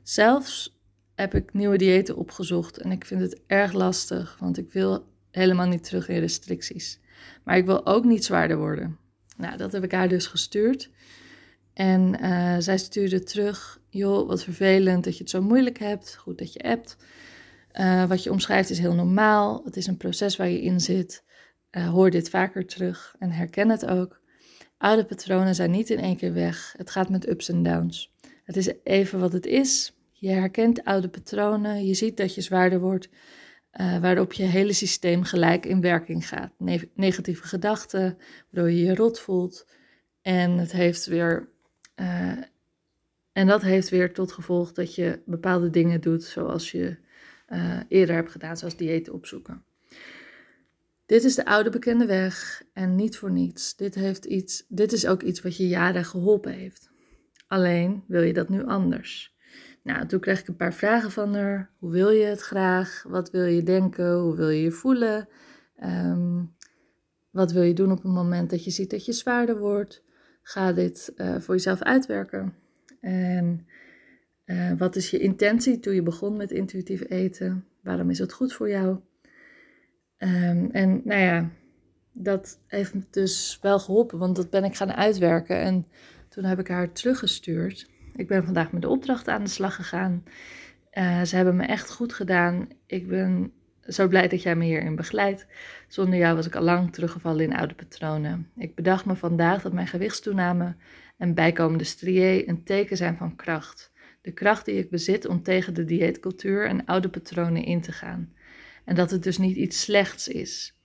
Zelfs 0.03 0.81
heb 1.15 1.35
ik 1.35 1.53
nieuwe 1.53 1.77
diëten 1.77 2.17
opgezocht 2.17 2.79
en 2.79 2.91
ik 2.91 3.05
vind 3.05 3.21
het 3.21 3.41
erg 3.47 3.73
lastig, 3.73 4.37
want 4.39 4.59
ik 4.59 4.73
wil 4.73 5.07
helemaal 5.31 5.69
niet 5.69 5.85
terug 5.85 6.09
in 6.09 6.21
restricties. 6.21 7.01
Maar 7.45 7.57
ik 7.57 7.67
wil 7.67 7.87
ook 7.87 8.05
niet 8.05 8.25
zwaarder 8.25 8.57
worden. 8.57 8.99
Nou, 9.37 9.57
dat 9.57 9.73
heb 9.73 9.85
ik 9.85 9.93
haar 9.93 10.09
dus 10.09 10.27
gestuurd. 10.27 10.91
En 11.75 12.17
uh, 12.21 12.57
zij 12.59 12.79
stuurde 12.79 13.23
terug: 13.23 13.81
Joh, 13.95 14.27
wat 14.27 14.45
vervelend 14.45 15.05
dat 15.05 15.17
je 15.17 15.23
het 15.23 15.31
zo 15.31 15.43
moeilijk 15.43 15.79
hebt. 15.79 16.17
Goed 16.17 16.39
dat 16.39 16.53
je 16.53 16.61
appt. 16.61 16.97
Uh, 17.81 18.09
wat 18.09 18.23
je 18.23 18.31
omschrijft 18.31 18.71
is 18.71 18.79
heel 18.79 18.95
normaal. 18.95 19.61
Het 19.65 19.77
is 19.77 19.87
een 19.87 19.97
proces 19.97 20.37
waar 20.37 20.49
je 20.49 20.63
in 20.63 20.81
zit. 20.81 21.25
Uh, 21.71 21.89
hoor 21.89 22.11
dit 22.11 22.31
vaker 22.31 22.67
terug 22.67 23.15
en 23.19 23.31
herken 23.31 23.69
het 23.69 23.87
ook. 23.87 24.21
Oude 24.79 25.05
patronen 25.05 25.55
zijn 25.55 25.71
niet 25.71 25.91
in 25.91 25.99
één 25.99 26.17
keer 26.17 26.33
weg. 26.33 26.75
Het 26.77 26.91
gaat 26.91 27.09
met 27.09 27.29
ups 27.29 27.49
en 27.49 27.63
downs. 27.63 28.13
Het 28.45 28.57
is 28.57 28.73
even 28.85 29.21
wat 29.21 29.33
het 29.33 29.47
is. 29.47 29.97
Je 30.13 30.31
herkent 30.31 30.85
oude 30.85 31.09
patronen. 31.09 31.87
Je 31.87 31.95
ziet 31.95 32.17
dat 32.17 32.35
je 32.35 32.41
zwaarder 32.41 32.81
wordt. 32.81 33.09
Uh, 33.81 33.99
waarop 33.99 34.33
je 34.33 34.43
hele 34.43 34.73
systeem 34.73 35.23
gelijk 35.23 35.67
in 35.67 35.81
werking 35.81 36.29
gaat. 36.29 36.53
Ne 36.59 36.89
negatieve 36.95 37.47
gedachten, 37.47 38.19
waardoor 38.51 38.73
je 38.73 38.85
je 38.85 38.95
rot 38.95 39.21
voelt. 39.21 39.67
En 40.23 40.51
het 40.51 40.73
heeft 40.73 41.07
weer 41.07 41.49
en 43.33 43.47
dat 43.47 43.63
heeft 43.63 43.89
weer 43.89 44.13
tot 44.13 44.33
gevolg 44.33 44.73
dat 44.73 44.95
je 44.95 45.23
bepaalde 45.27 45.71
dingen 45.71 46.01
doet 46.01 46.25
zoals 46.25 46.71
je 46.71 46.97
uh, 47.49 47.81
eerder 47.89 48.15
hebt 48.15 48.31
gedaan, 48.31 48.57
zoals 48.57 48.77
diëten 48.77 49.13
opzoeken. 49.13 49.65
Dit 51.07 51.25
is 51.25 51.35
de 51.35 51.45
oude 51.45 51.71
bekende 51.71 52.07
weg 52.07 52.63
en 52.73 52.95
niet 52.95 53.17
voor 53.17 53.31
niets. 53.31 53.77
Dit, 53.77 53.95
heeft 53.95 54.25
iets, 54.25 54.65
dit 54.69 54.93
is 54.93 55.07
ook 55.07 55.23
iets 55.23 55.43
wat 55.43 55.57
je 55.57 55.69
jaren 55.69 56.05
geholpen 56.05 56.53
heeft. 56.53 56.91
Alleen 57.47 58.05
wil 58.07 58.23
je 58.23 58.33
dat 58.33 58.49
nu 58.49 58.65
anders. 58.65 59.37
Nou, 59.83 60.07
toen 60.07 60.21
kreeg 60.21 60.41
ik 60.41 60.49
een 60.49 60.57
paar 60.57 60.75
vragen 60.75 61.11
van 61.11 61.35
haar. 61.35 61.71
Hoe 61.79 61.91
wil 61.91 62.11
je 62.11 62.25
het 62.25 62.41
graag? 62.41 63.05
Wat 63.09 63.31
wil 63.31 63.45
je 63.45 63.63
denken? 63.63 64.15
Hoe 64.15 64.37
wil 64.37 64.49
je 64.49 64.63
je 64.63 64.71
voelen? 64.71 65.29
Um, 65.85 66.55
wat 67.31 67.53
wil 67.53 67.63
je 67.63 67.75
doen 67.75 67.93
op 67.93 68.03
het 68.03 68.13
moment 68.13 68.51
dat 68.51 68.65
je 68.65 68.71
ziet 68.71 68.91
dat 68.91 69.05
je 69.05 69.13
zwaarder 69.13 69.59
wordt? 69.59 70.03
Ga 70.43 70.73
dit 70.73 71.13
uh, 71.17 71.41
voor 71.41 71.55
jezelf 71.55 71.83
uitwerken. 71.83 72.55
En 73.03 73.67
uh, 74.45 74.73
wat 74.79 74.97
is 74.97 75.11
je 75.11 75.19
intentie 75.19 75.81
toen 75.81 75.95
je 75.95 76.03
begon 76.03 76.37
met 76.37 76.51
intuïtief 76.51 77.11
eten? 77.11 77.65
Waarom 77.81 78.11
is 78.11 78.19
het 78.19 78.33
goed 78.33 78.53
voor 78.53 78.69
jou? 78.69 78.99
Um, 80.19 80.71
en 80.71 81.01
nou 81.05 81.21
ja, 81.21 81.51
dat 82.13 82.61
heeft 82.67 82.95
me 82.95 83.03
dus 83.11 83.59
wel 83.63 83.79
geholpen, 83.79 84.19
want 84.19 84.37
dat 84.37 84.51
ben 84.51 84.65
ik 84.65 84.77
gaan 84.77 84.93
uitwerken. 84.93 85.61
En 85.61 85.87
toen 86.29 86.45
heb 86.45 86.59
ik 86.59 86.69
haar 86.69 86.93
teruggestuurd. 86.93 87.91
Ik 88.17 88.29
ben 88.29 88.45
vandaag 88.45 88.73
met 88.73 88.83
de 88.83 88.89
opdracht 88.89 89.29
aan 89.29 89.45
de 89.45 89.51
slag 89.51 89.75
gegaan. 89.75 90.25
Uh, 90.93 91.23
ze 91.23 91.37
hebben 91.37 91.57
me 91.57 91.65
echt 91.65 91.91
goed 91.91 92.13
gedaan. 92.13 92.69
Ik 92.87 93.09
ben 93.09 93.53
zo 93.87 94.09
blij 94.09 94.29
dat 94.29 94.43
jij 94.43 94.57
me 94.57 94.65
hierin 94.65 94.97
begeleidt. 94.97 95.47
Zonder 95.89 96.19
jou 96.19 96.37
was 96.37 96.47
ik 96.47 96.57
al 96.57 96.63
lang 96.63 96.93
teruggevallen 96.93 97.45
in 97.45 97.57
oude 97.57 97.75
patronen. 97.75 98.51
Ik 98.57 98.75
bedacht 98.75 99.05
me 99.05 99.15
vandaag 99.15 99.63
dat 99.63 99.73
mijn 99.73 99.87
gewichtstoename 99.87 100.77
en 101.23 101.35
bijkomende 101.35 101.85
strié 101.85 102.43
een 102.47 102.65
teken 102.65 102.97
zijn 102.97 103.17
van 103.17 103.37
kracht. 103.37 103.93
De 104.21 104.33
kracht 104.33 104.65
die 104.65 104.75
ik 104.75 104.91
bezit 104.91 105.27
om 105.27 105.43
tegen 105.43 105.75
de 105.75 105.85
dieetcultuur 105.85 106.67
en 106.67 106.85
oude 106.85 107.09
patronen 107.09 107.65
in 107.65 107.81
te 107.81 107.93
gaan. 107.93 108.33
En 108.85 108.95
dat 108.95 109.11
het 109.11 109.23
dus 109.23 109.39
niet 109.39 109.57
iets 109.57 109.81
slechts 109.81 110.29
is. 110.29 110.77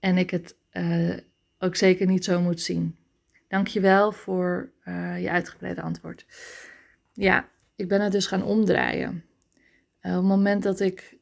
En 0.00 0.16
ik 0.16 0.30
het 0.30 0.56
uh, 0.72 1.16
ook 1.58 1.76
zeker 1.76 2.06
niet 2.06 2.24
zo 2.24 2.40
moet 2.40 2.60
zien. 2.60 2.96
Dankjewel 3.48 4.12
voor 4.12 4.70
uh, 4.84 5.22
je 5.22 5.30
uitgebreide 5.30 5.82
antwoord. 5.82 6.26
Ja, 7.12 7.48
ik 7.76 7.88
ben 7.88 8.00
het 8.00 8.12
dus 8.12 8.26
gaan 8.26 8.42
omdraaien. 8.42 9.24
Uh, 10.02 10.10
op 10.10 10.18
het 10.18 10.28
moment 10.28 10.62
dat 10.62 10.80
ik 10.80 11.16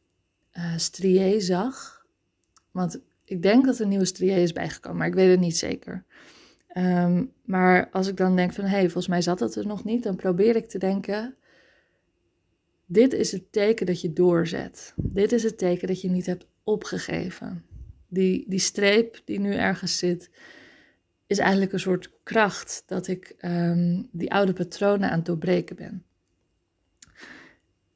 strié 0.77 1.41
zag, 1.41 2.07
want 2.71 3.01
ik 3.25 3.43
denk 3.43 3.65
dat 3.65 3.77
er 3.77 3.83
een 3.83 3.89
nieuwe 3.89 4.05
strié 4.05 4.37
is 4.37 4.53
bijgekomen, 4.53 4.99
maar 4.99 5.09
ik 5.09 5.15
weet 5.15 5.31
het 5.31 5.41
niet 5.41 5.57
zeker. 5.57 6.05
Um, 6.79 7.33
maar 7.45 7.91
als 7.91 8.09
ik 8.09 8.17
dan 8.17 8.37
denk 8.37 8.53
van, 8.53 8.65
hé, 8.65 8.71
hey, 8.71 8.83
volgens 8.83 9.09
mij 9.09 9.23
zat 9.23 9.41
het 9.41 9.55
er 9.55 9.67
nog 9.67 9.85
niet, 9.85 10.03
dan 10.03 10.17
probeer 10.17 10.57
ik 10.57 10.69
te 10.69 10.79
denken, 10.79 11.35
dit 12.87 13.13
is 13.13 13.33
het 13.33 13.53
teken 13.53 13.87
dat 13.87 14.01
je 14.01 14.13
doorzet. 14.13 14.93
Dit 14.97 15.33
is 15.33 15.43
het 15.43 15.59
teken 15.59 15.89
dat 15.89 16.01
je 16.01 16.11
niet 16.11 16.27
hebt 16.27 16.47
opgegeven. 16.65 17.65
Die, 18.09 18.45
die 18.49 18.59
streep 18.59 19.23
die 19.25 19.41
nu 19.41 19.55
ergens 19.55 19.99
zit, 19.99 20.31
is 21.27 21.39
eigenlijk 21.39 21.73
een 21.73 21.81
soort 21.81 22.11
kracht 22.23 22.83
dat 22.87 23.07
ik 23.07 23.35
um, 23.41 24.09
die 24.13 24.33
oude 24.33 24.53
patronen 24.53 25.11
aan 25.11 25.17
het 25.17 25.27
doorbreken 25.27 25.77
ben. 25.77 26.05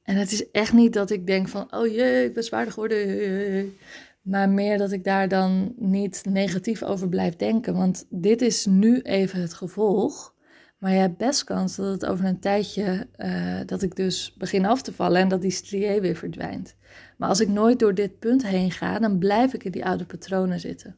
En 0.03 0.17
het 0.17 0.33
is 0.33 0.51
echt 0.51 0.73
niet 0.73 0.93
dat 0.93 1.11
ik 1.11 1.27
denk 1.27 1.49
van, 1.49 1.75
oh 1.75 1.87
jee, 1.87 2.25
ik 2.25 2.35
ben 2.35 2.45
zwaarder 2.45 2.73
geworden. 2.73 3.77
Maar 4.21 4.49
meer 4.49 4.79
dat 4.79 4.93
ik 4.93 5.05
daar 5.05 5.29
dan 5.29 5.73
niet 5.77 6.23
negatief 6.29 6.83
over 6.83 7.09
blijf 7.09 7.37
denken. 7.37 7.75
Want 7.75 8.07
dit 8.09 8.43
is 8.43 8.67
nu 8.67 9.01
even 9.01 9.41
het 9.41 9.55
gevolg. 9.55 10.35
Maar 10.79 10.93
je 10.93 10.99
hebt 10.99 11.17
best 11.17 11.45
kans 11.45 11.77
dat 11.77 11.87
het 11.87 12.07
over 12.07 12.25
een 12.25 12.41
tijdje, 12.41 13.07
uh, 13.17 13.61
dat 13.67 13.83
ik 13.83 13.97
dus 13.97 14.35
begin 14.39 14.67
af 14.67 14.83
te 14.83 14.93
vallen 14.93 15.21
en 15.21 15.29
dat 15.29 15.41
die 15.41 15.51
strié 15.51 16.01
weer 16.01 16.17
verdwijnt. 16.17 16.75
Maar 17.17 17.29
als 17.29 17.41
ik 17.41 17.49
nooit 17.49 17.79
door 17.79 17.95
dit 17.95 18.19
punt 18.19 18.47
heen 18.47 18.71
ga, 18.71 18.99
dan 18.99 19.19
blijf 19.19 19.55
ik 19.55 19.65
in 19.65 19.71
die 19.71 19.85
oude 19.85 20.05
patronen 20.05 20.61
zitten. 20.61 20.97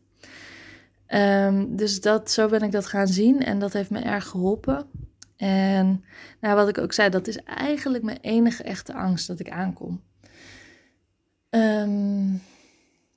Um, 1.08 1.76
dus 1.76 2.00
dat, 2.00 2.30
zo 2.30 2.48
ben 2.48 2.60
ik 2.60 2.72
dat 2.72 2.86
gaan 2.86 3.08
zien 3.08 3.42
en 3.42 3.58
dat 3.58 3.72
heeft 3.72 3.90
me 3.90 4.00
erg 4.00 4.26
geholpen. 4.26 4.86
En 5.36 6.04
nou, 6.40 6.56
wat 6.56 6.68
ik 6.68 6.78
ook 6.78 6.92
zei, 6.92 7.10
dat 7.10 7.26
is 7.26 7.42
eigenlijk 7.44 8.04
mijn 8.04 8.18
enige 8.20 8.62
echte 8.62 8.94
angst 8.94 9.26
dat 9.26 9.40
ik 9.40 9.50
aankom. 9.50 10.02
Um, 11.50 12.42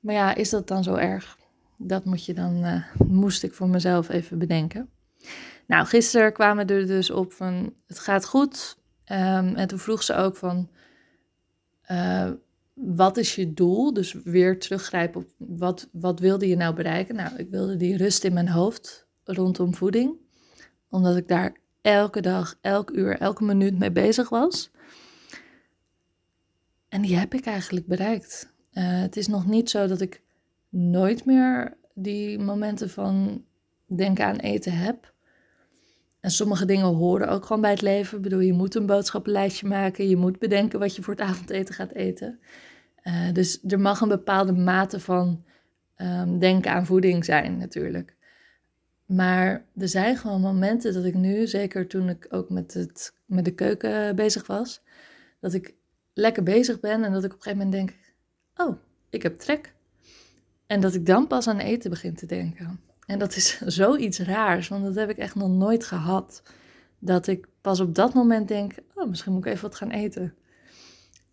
maar 0.06 0.16
ja, 0.16 0.36
is 0.36 0.50
dat 0.50 0.68
dan 0.68 0.84
zo 0.84 0.96
erg? 0.96 1.38
Dat 1.78 2.06
moet 2.06 2.26
je 2.26 2.34
dan, 2.34 2.66
uh, 2.66 2.84
moest 3.08 3.44
ik 3.44 3.54
voor 3.54 3.70
mezelf 3.70 4.10
even 4.10 4.38
bedenken. 4.38 4.90
Nou, 5.68 5.86
gisteren 5.86 6.34
kwamen 6.34 6.68
er 6.68 6.88
dus 6.88 7.10
op 7.10 7.34
van 7.34 7.74
het 7.88 8.00
gaat 8.00 8.26
goed. 8.26 8.78
Um, 9.12 9.56
en 9.56 9.68
toen 9.68 9.80
vroeg 9.80 10.04
ze 10.04 10.16
ook 10.16 10.36
van 10.36 10.70
uh, 11.92 12.32
wat 12.74 13.18
is 13.18 13.36
je 13.36 13.54
doel? 13.54 13.94
Dus 13.94 14.14
weer 14.24 14.60
teruggrijpen 14.60 15.22
op 15.22 15.30
wat, 15.38 15.90
wat 15.92 16.20
wilde 16.20 16.48
je 16.48 16.56
nou 16.56 16.76
bereiken? 16.76 17.16
Nou, 17.16 17.36
ik 17.36 17.50
wilde 17.50 17.78
die 17.78 17.98
rust 17.98 18.24
in 18.24 18.34
mijn 18.34 18.50
hoofd 18.50 19.08
rondom 19.24 19.76
voeding. 19.76 20.16
Omdat 20.90 21.18
ik 21.18 21.28
daar 21.28 21.58
elke 21.82 22.22
dag, 22.22 22.58
elk 22.62 22.90
uur, 22.90 23.18
elke 23.18 23.44
minuut 23.44 23.78
mee 23.78 23.92
bezig 23.92 24.30
was. 24.30 24.72
En 26.90 27.02
die 27.02 27.18
heb 27.18 27.34
ik 27.34 27.46
eigenlijk 27.46 27.88
bereikt. 27.88 28.54
Uh, 28.76 29.02
het 29.02 29.18
is 29.18 29.28
nog 29.28 29.48
niet 29.48 29.70
zo 29.70 29.88
dat 29.88 30.02
ik 30.02 30.22
nooit 30.70 31.26
meer 31.26 31.78
die 31.94 32.40
momenten 32.40 32.90
van 32.90 33.44
denken 33.86 34.26
aan 34.26 34.36
eten 34.36 34.72
heb. 34.72 35.14
En 36.20 36.32
sommige 36.32 36.66
dingen 36.66 36.86
horen 36.86 37.30
ook 37.30 37.46
gewoon 37.46 37.62
bij 37.62 37.72
het 37.72 37.82
leven. 37.82 38.18
Ik 38.18 38.24
bedoel, 38.24 38.40
je 38.40 38.54
moet 38.54 38.76
een 38.76 38.86
boodschappenlijstje 38.86 39.68
maken. 39.68 40.10
Je 40.10 40.16
moet 40.16 40.40
bedenken 40.40 40.80
wat 40.80 40.96
je 40.96 41.02
voor 41.02 41.14
het 41.14 41.24
avondeten 41.24 41.76
gaat 41.76 41.92
eten. 41.92 42.40
Uh, 43.04 43.34
dus 43.34 43.60
er 43.68 43.80
mag 43.80 44.02
een 44.02 44.08
bepaalde 44.08 44.52
mate 44.52 45.00
van 45.00 45.44
um, 45.98 46.40
denken 46.40 46.72
aan 46.72 46.86
voeding 46.86 47.26
zijn, 47.26 47.58
natuurlijk. 47.58 48.16
Maar 49.06 49.66
er 49.78 49.88
zijn 49.88 50.18
gewoon 50.18 50.42
momenten 50.42 50.94
dat 50.94 51.06
ik 51.06 51.14
nu, 51.14 51.48
zeker 51.48 51.88
toen 51.88 52.10
ik 52.10 52.28
ook 52.30 52.50
met, 52.50 52.74
het, 52.74 53.14
met 53.26 53.46
de 53.46 53.54
keuken 53.54 54.16
bezig 54.16 54.48
was, 54.48 54.82
dat 55.40 55.54
ik 55.54 55.74
lekker 56.14 56.44
bezig 56.44 56.80
ben 56.80 57.04
en 57.04 57.12
dat 57.12 57.24
ik 57.24 57.34
op 57.34 57.38
een 57.38 57.44
gegeven 57.44 57.66
moment 57.66 57.88
denk: 57.88 58.05
Oh, 58.58 58.78
ik 59.10 59.24
heb 59.24 59.38
trek. 59.38 59.74
En 60.68 60.82
dat 60.82 60.94
ik 60.94 61.06
dan 61.06 61.28
pas 61.28 61.48
aan 61.48 61.60
eten 61.60 61.90
begin 61.90 62.16
te 62.16 62.26
denken. 62.26 62.80
En 63.06 63.20
dat 63.20 63.36
is 63.36 63.62
zoiets 63.82 64.20
raars, 64.20 64.68
want 64.68 64.84
dat 64.84 64.96
heb 64.96 65.10
ik 65.10 65.18
echt 65.18 65.36
nog 65.36 65.50
nooit 65.50 65.86
gehad. 65.86 66.44
Dat 67.00 67.28
ik 67.28 67.48
pas 67.62 67.80
op 67.80 67.96
dat 67.96 68.14
moment 68.14 68.48
denk: 68.48 68.74
Oh, 68.96 69.10
misschien 69.10 69.34
moet 69.34 69.46
ik 69.46 69.52
even 69.52 69.70
wat 69.70 69.76
gaan 69.76 69.92
eten. 69.92 70.34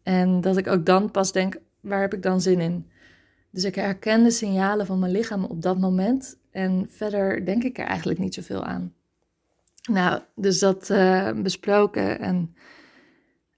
En 0.03 0.41
dat 0.41 0.57
ik 0.57 0.67
ook 0.67 0.87
dan 0.87 1.11
pas 1.11 1.33
denk: 1.33 1.57
Waar 1.81 2.01
heb 2.01 2.15
ik 2.15 2.23
dan 2.23 2.41
zin 2.41 2.61
in? 2.61 2.91
Dus 3.51 3.65
ik 3.65 3.75
herken 3.75 4.23
de 4.25 4.31
signalen 4.31 4.87
van 4.87 4.99
mijn 4.99 5.13
lichaam 5.13 5.45
op 5.45 5.63
dat 5.63 5.79
moment. 5.79 6.39
En 6.51 6.87
verder 6.91 7.45
denk 7.45 7.63
ik 7.63 7.79
er 7.79 7.87
eigenlijk 7.87 8.19
niet 8.19 8.35
zoveel 8.35 8.65
aan. 8.65 8.95
Nou, 9.91 10.21
dus 10.35 10.59
dat 10.59 10.91
uh, 10.91 11.31
besproken. 11.31 12.19
En 12.19 12.55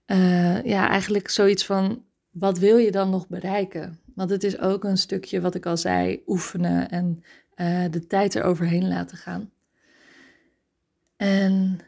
uh, 0.06 0.64
ja, 0.64 0.88
eigenlijk 0.88 1.28
zoiets 1.28 1.66
van: 1.66 2.04
wat 2.34 2.58
wil 2.58 2.76
je 2.76 2.90
dan 2.90 3.10
nog 3.10 3.28
bereiken? 3.28 4.00
Want 4.14 4.30
het 4.30 4.44
is 4.44 4.58
ook 4.58 4.84
een 4.84 4.96
stukje, 4.96 5.40
wat 5.40 5.54
ik 5.54 5.66
al 5.66 5.76
zei, 5.76 6.22
oefenen 6.26 6.90
en 6.90 7.22
uh, 7.56 7.84
de 7.90 8.06
tijd 8.06 8.34
eroverheen 8.34 8.88
laten 8.88 9.16
gaan. 9.16 9.50
En 11.16 11.78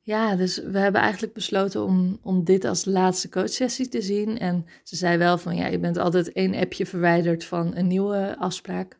ja, 0.00 0.36
dus 0.36 0.58
we 0.58 0.78
hebben 0.78 1.00
eigenlijk 1.00 1.32
besloten 1.32 1.84
om, 1.84 2.18
om 2.22 2.44
dit 2.44 2.64
als 2.64 2.84
laatste 2.84 3.28
coachsessie 3.28 3.88
te 3.88 4.02
zien. 4.02 4.38
En 4.38 4.66
ze 4.82 4.96
zei 4.96 5.18
wel 5.18 5.38
van, 5.38 5.56
ja, 5.56 5.66
je 5.66 5.78
bent 5.78 5.96
altijd 5.96 6.32
één 6.32 6.54
appje 6.54 6.86
verwijderd 6.86 7.44
van 7.44 7.76
een 7.76 7.86
nieuwe 7.86 8.36
afspraak. 8.38 8.98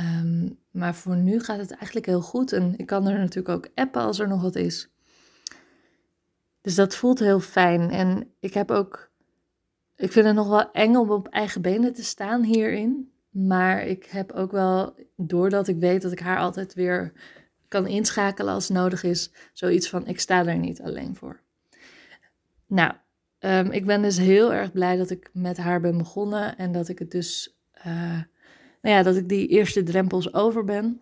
Um, 0.00 0.58
maar 0.70 0.94
voor 0.94 1.16
nu 1.16 1.40
gaat 1.40 1.58
het 1.58 1.70
eigenlijk 1.70 2.06
heel 2.06 2.20
goed. 2.20 2.52
En 2.52 2.74
ik 2.76 2.86
kan 2.86 3.06
er 3.06 3.18
natuurlijk 3.18 3.48
ook 3.56 3.70
appen 3.74 4.02
als 4.02 4.18
er 4.18 4.28
nog 4.28 4.42
wat 4.42 4.56
is. 4.56 4.88
Dus 6.60 6.74
dat 6.74 6.94
voelt 6.94 7.18
heel 7.18 7.40
fijn. 7.40 7.90
En 7.90 8.30
ik 8.40 8.54
heb 8.54 8.70
ook 8.70 9.12
ik 9.96 10.12
vind 10.12 10.26
het 10.26 10.34
nog 10.34 10.48
wel 10.48 10.70
eng 10.70 10.94
om 10.94 11.10
op 11.10 11.28
eigen 11.28 11.62
benen 11.62 11.92
te 11.92 12.04
staan 12.04 12.42
hierin. 12.42 13.12
Maar 13.30 13.86
ik 13.86 14.04
heb 14.04 14.32
ook 14.32 14.52
wel, 14.52 14.94
doordat 15.16 15.68
ik 15.68 15.76
weet 15.76 16.02
dat 16.02 16.12
ik 16.12 16.20
haar 16.20 16.38
altijd 16.38 16.74
weer 16.74 17.12
kan 17.68 17.86
inschakelen 17.86 18.54
als 18.54 18.68
nodig 18.68 19.02
is, 19.02 19.32
zoiets 19.52 19.88
van: 19.88 20.06
ik 20.06 20.20
sta 20.20 20.46
er 20.46 20.58
niet 20.58 20.82
alleen 20.82 21.16
voor. 21.16 21.40
Nou, 22.66 22.92
um, 23.40 23.70
ik 23.70 23.86
ben 23.86 24.02
dus 24.02 24.18
heel 24.18 24.52
erg 24.52 24.72
blij 24.72 24.96
dat 24.96 25.10
ik 25.10 25.30
met 25.32 25.56
haar 25.56 25.80
ben 25.80 25.98
begonnen 25.98 26.56
en 26.56 26.72
dat 26.72 26.88
ik 26.88 26.98
het 26.98 27.10
dus, 27.10 27.58
uh, 27.78 27.84
nou 28.82 28.94
ja, 28.96 29.02
dat 29.02 29.16
ik 29.16 29.28
die 29.28 29.48
eerste 29.48 29.82
drempels 29.82 30.34
over 30.34 30.64
ben. 30.64 31.00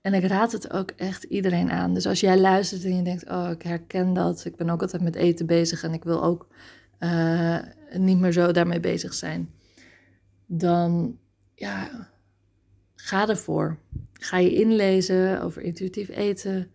En 0.00 0.14
ik 0.14 0.24
raad 0.24 0.52
het 0.52 0.72
ook 0.72 0.90
echt 0.90 1.24
iedereen 1.24 1.70
aan. 1.70 1.94
Dus 1.94 2.06
als 2.06 2.20
jij 2.20 2.38
luistert 2.38 2.84
en 2.84 2.96
je 2.96 3.02
denkt: 3.02 3.28
Oh, 3.28 3.50
ik 3.50 3.62
herken 3.62 4.12
dat. 4.12 4.44
Ik 4.44 4.56
ben 4.56 4.70
ook 4.70 4.82
altijd 4.82 5.02
met 5.02 5.14
eten 5.14 5.46
bezig 5.46 5.82
en 5.82 5.92
ik 5.92 6.04
wil 6.04 6.22
ook 6.22 6.48
uh, 7.00 7.58
niet 7.92 8.18
meer 8.18 8.32
zo 8.32 8.52
daarmee 8.52 8.80
bezig 8.80 9.14
zijn, 9.14 9.50
dan 10.46 11.18
ja, 11.54 12.08
ga 12.94 13.28
ervoor. 13.28 13.78
Ga 14.12 14.38
je 14.38 14.54
inlezen 14.54 15.42
over 15.42 15.62
intuïtief 15.62 16.08
eten. 16.08 16.70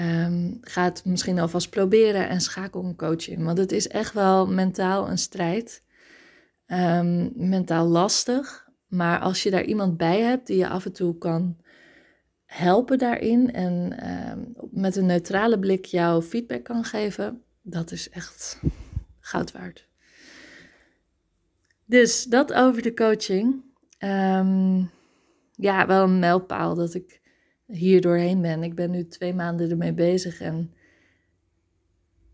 Um, 0.00 0.58
ga 0.60 0.84
het 0.84 1.04
misschien 1.04 1.38
alvast 1.38 1.70
proberen 1.70 2.28
en 2.28 2.40
schakel 2.40 2.84
een 2.84 2.96
coach 2.96 3.28
in. 3.28 3.44
Want 3.44 3.58
het 3.58 3.72
is 3.72 3.88
echt 3.88 4.12
wel 4.12 4.46
mentaal 4.46 5.10
een 5.10 5.18
strijd. 5.18 5.82
Um, 6.66 7.32
mentaal 7.34 7.86
lastig. 7.86 8.68
Maar 8.86 9.18
als 9.18 9.42
je 9.42 9.50
daar 9.50 9.64
iemand 9.64 9.96
bij 9.96 10.20
hebt 10.20 10.46
die 10.46 10.56
je 10.56 10.68
af 10.68 10.84
en 10.84 10.92
toe 10.92 11.18
kan 11.18 11.56
helpen 12.44 12.98
daarin 12.98 13.52
en 13.52 14.06
um, 14.30 14.54
met 14.70 14.96
een 14.96 15.06
neutrale 15.06 15.58
blik 15.58 15.84
jouw 15.84 16.22
feedback 16.22 16.64
kan 16.64 16.84
geven, 16.84 17.42
dat 17.62 17.90
is 17.90 18.10
echt 18.10 18.60
goud 19.28 19.52
waard. 19.52 19.88
Dus 21.84 22.24
dat 22.24 22.52
over 22.52 22.82
de 22.82 22.94
coaching. 22.94 23.64
Um, 23.98 24.90
ja, 25.52 25.86
wel 25.86 26.04
een 26.04 26.18
mijlpaal 26.18 26.74
dat 26.74 26.94
ik 26.94 27.20
hier 27.66 28.00
doorheen 28.00 28.42
ben. 28.42 28.62
Ik 28.62 28.74
ben 28.74 28.90
nu 28.90 29.06
twee 29.08 29.34
maanden 29.34 29.70
ermee 29.70 29.92
bezig 29.92 30.40
en 30.40 30.72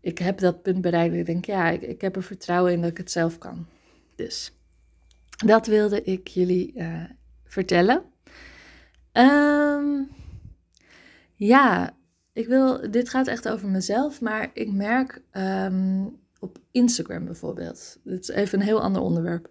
ik 0.01 0.17
heb 0.17 0.37
dat 0.37 0.61
punt 0.61 0.81
bereikt. 0.81 1.15
Ik 1.15 1.25
denk, 1.25 1.45
ja, 1.45 1.69
ik, 1.69 1.81
ik 1.81 2.01
heb 2.01 2.15
er 2.15 2.23
vertrouwen 2.23 2.71
in 2.71 2.81
dat 2.81 2.89
ik 2.91 2.97
het 2.97 3.11
zelf 3.11 3.37
kan. 3.37 3.67
Dus 4.15 4.51
dat 5.45 5.67
wilde 5.67 6.03
ik 6.03 6.27
jullie 6.27 6.73
uh, 6.75 7.03
vertellen. 7.43 8.03
Um, 9.13 10.09
ja, 11.33 11.97
ik 12.33 12.47
wil, 12.47 12.91
dit 12.91 13.09
gaat 13.09 13.27
echt 13.27 13.47
over 13.47 13.69
mezelf, 13.69 14.21
maar 14.21 14.49
ik 14.53 14.71
merk 14.71 15.21
um, 15.31 16.19
op 16.45 16.57
Instagram 16.71 17.25
bijvoorbeeld. 17.25 17.99
Dit 18.03 18.21
is 18.21 18.27
even 18.29 18.59
een 18.59 18.65
heel 18.65 18.81
ander 18.81 19.01
onderwerp. 19.01 19.49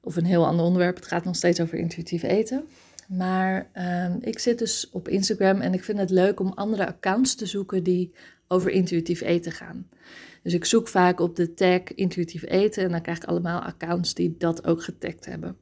Of 0.00 0.16
een 0.16 0.24
heel 0.24 0.46
ander 0.46 0.64
onderwerp. 0.64 0.96
Het 0.96 1.06
gaat 1.06 1.24
nog 1.24 1.36
steeds 1.36 1.60
over 1.60 1.78
intuïtief 1.78 2.22
eten. 2.22 2.64
Maar 3.08 3.70
um, 3.74 4.18
ik 4.20 4.38
zit 4.38 4.58
dus 4.58 4.90
op 4.90 5.08
Instagram 5.08 5.60
en 5.60 5.74
ik 5.74 5.84
vind 5.84 5.98
het 5.98 6.10
leuk 6.10 6.40
om 6.40 6.52
andere 6.52 6.86
accounts 6.86 7.34
te 7.34 7.46
zoeken 7.46 7.82
die 7.82 8.12
over 8.48 8.70
intuïtief 8.70 9.20
eten 9.20 9.52
gaan. 9.52 9.88
Dus 10.42 10.54
ik 10.54 10.64
zoek 10.64 10.88
vaak 10.88 11.20
op 11.20 11.36
de 11.36 11.54
tag 11.54 11.94
intuïtief 11.94 12.44
eten 12.46 12.84
en 12.84 12.90
dan 12.90 13.02
krijg 13.02 13.18
ik 13.18 13.24
allemaal 13.24 13.60
accounts 13.60 14.14
die 14.14 14.34
dat 14.38 14.66
ook 14.66 14.82
getagd 14.82 15.24
hebben. 15.24 15.56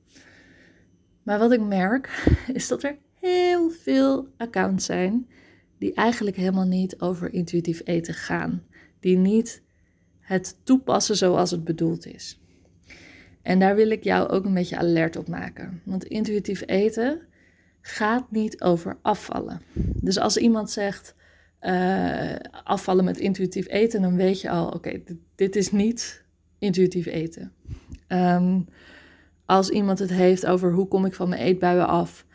Maar 1.22 1.38
wat 1.38 1.52
ik 1.52 1.60
merk 1.60 2.24
is 2.52 2.68
dat 2.68 2.82
er 2.82 2.98
heel 3.20 3.70
veel 3.70 4.28
accounts 4.36 4.84
zijn 4.84 5.28
die 5.78 5.94
eigenlijk 5.94 6.36
helemaal 6.36 6.66
niet 6.66 7.00
over 7.00 7.32
intuïtief 7.32 7.80
eten 7.84 8.14
gaan. 8.14 8.62
Die 9.00 9.16
niet 9.16 9.62
het 10.28 10.56
toepassen 10.62 11.16
zoals 11.16 11.50
het 11.50 11.64
bedoeld 11.64 12.06
is. 12.06 12.40
En 13.42 13.58
daar 13.58 13.76
wil 13.76 13.90
ik 13.90 14.04
jou 14.04 14.28
ook 14.28 14.44
een 14.44 14.54
beetje 14.54 14.76
alert 14.76 15.16
op 15.16 15.28
maken. 15.28 15.80
Want 15.84 16.04
intuïtief 16.04 16.62
eten 16.66 17.20
gaat 17.80 18.30
niet 18.30 18.62
over 18.62 18.98
afvallen. 19.02 19.60
Dus 20.00 20.18
als 20.18 20.36
iemand 20.36 20.70
zegt 20.70 21.14
uh, 21.60 22.34
afvallen 22.64 23.04
met 23.04 23.18
intuïtief 23.18 23.68
eten, 23.68 24.02
dan 24.02 24.16
weet 24.16 24.40
je 24.40 24.50
al, 24.50 24.68
oké, 24.68 25.00
dit, 25.34 25.56
is 25.56 25.72
niet 25.72 26.24
intuïtief 26.58 27.06
eten. 27.06 27.52
Um, 28.08 28.66
als 29.44 29.70
iemand 29.70 29.98
het 29.98 30.10
heeft 30.10 30.46
over 30.46 30.72
hoe 30.72 30.88
kom 30.88 31.04
ik 31.04 31.14
van 31.14 31.28
mijn 31.28 31.42
eetbuien 31.42 31.86
af. 31.86 32.26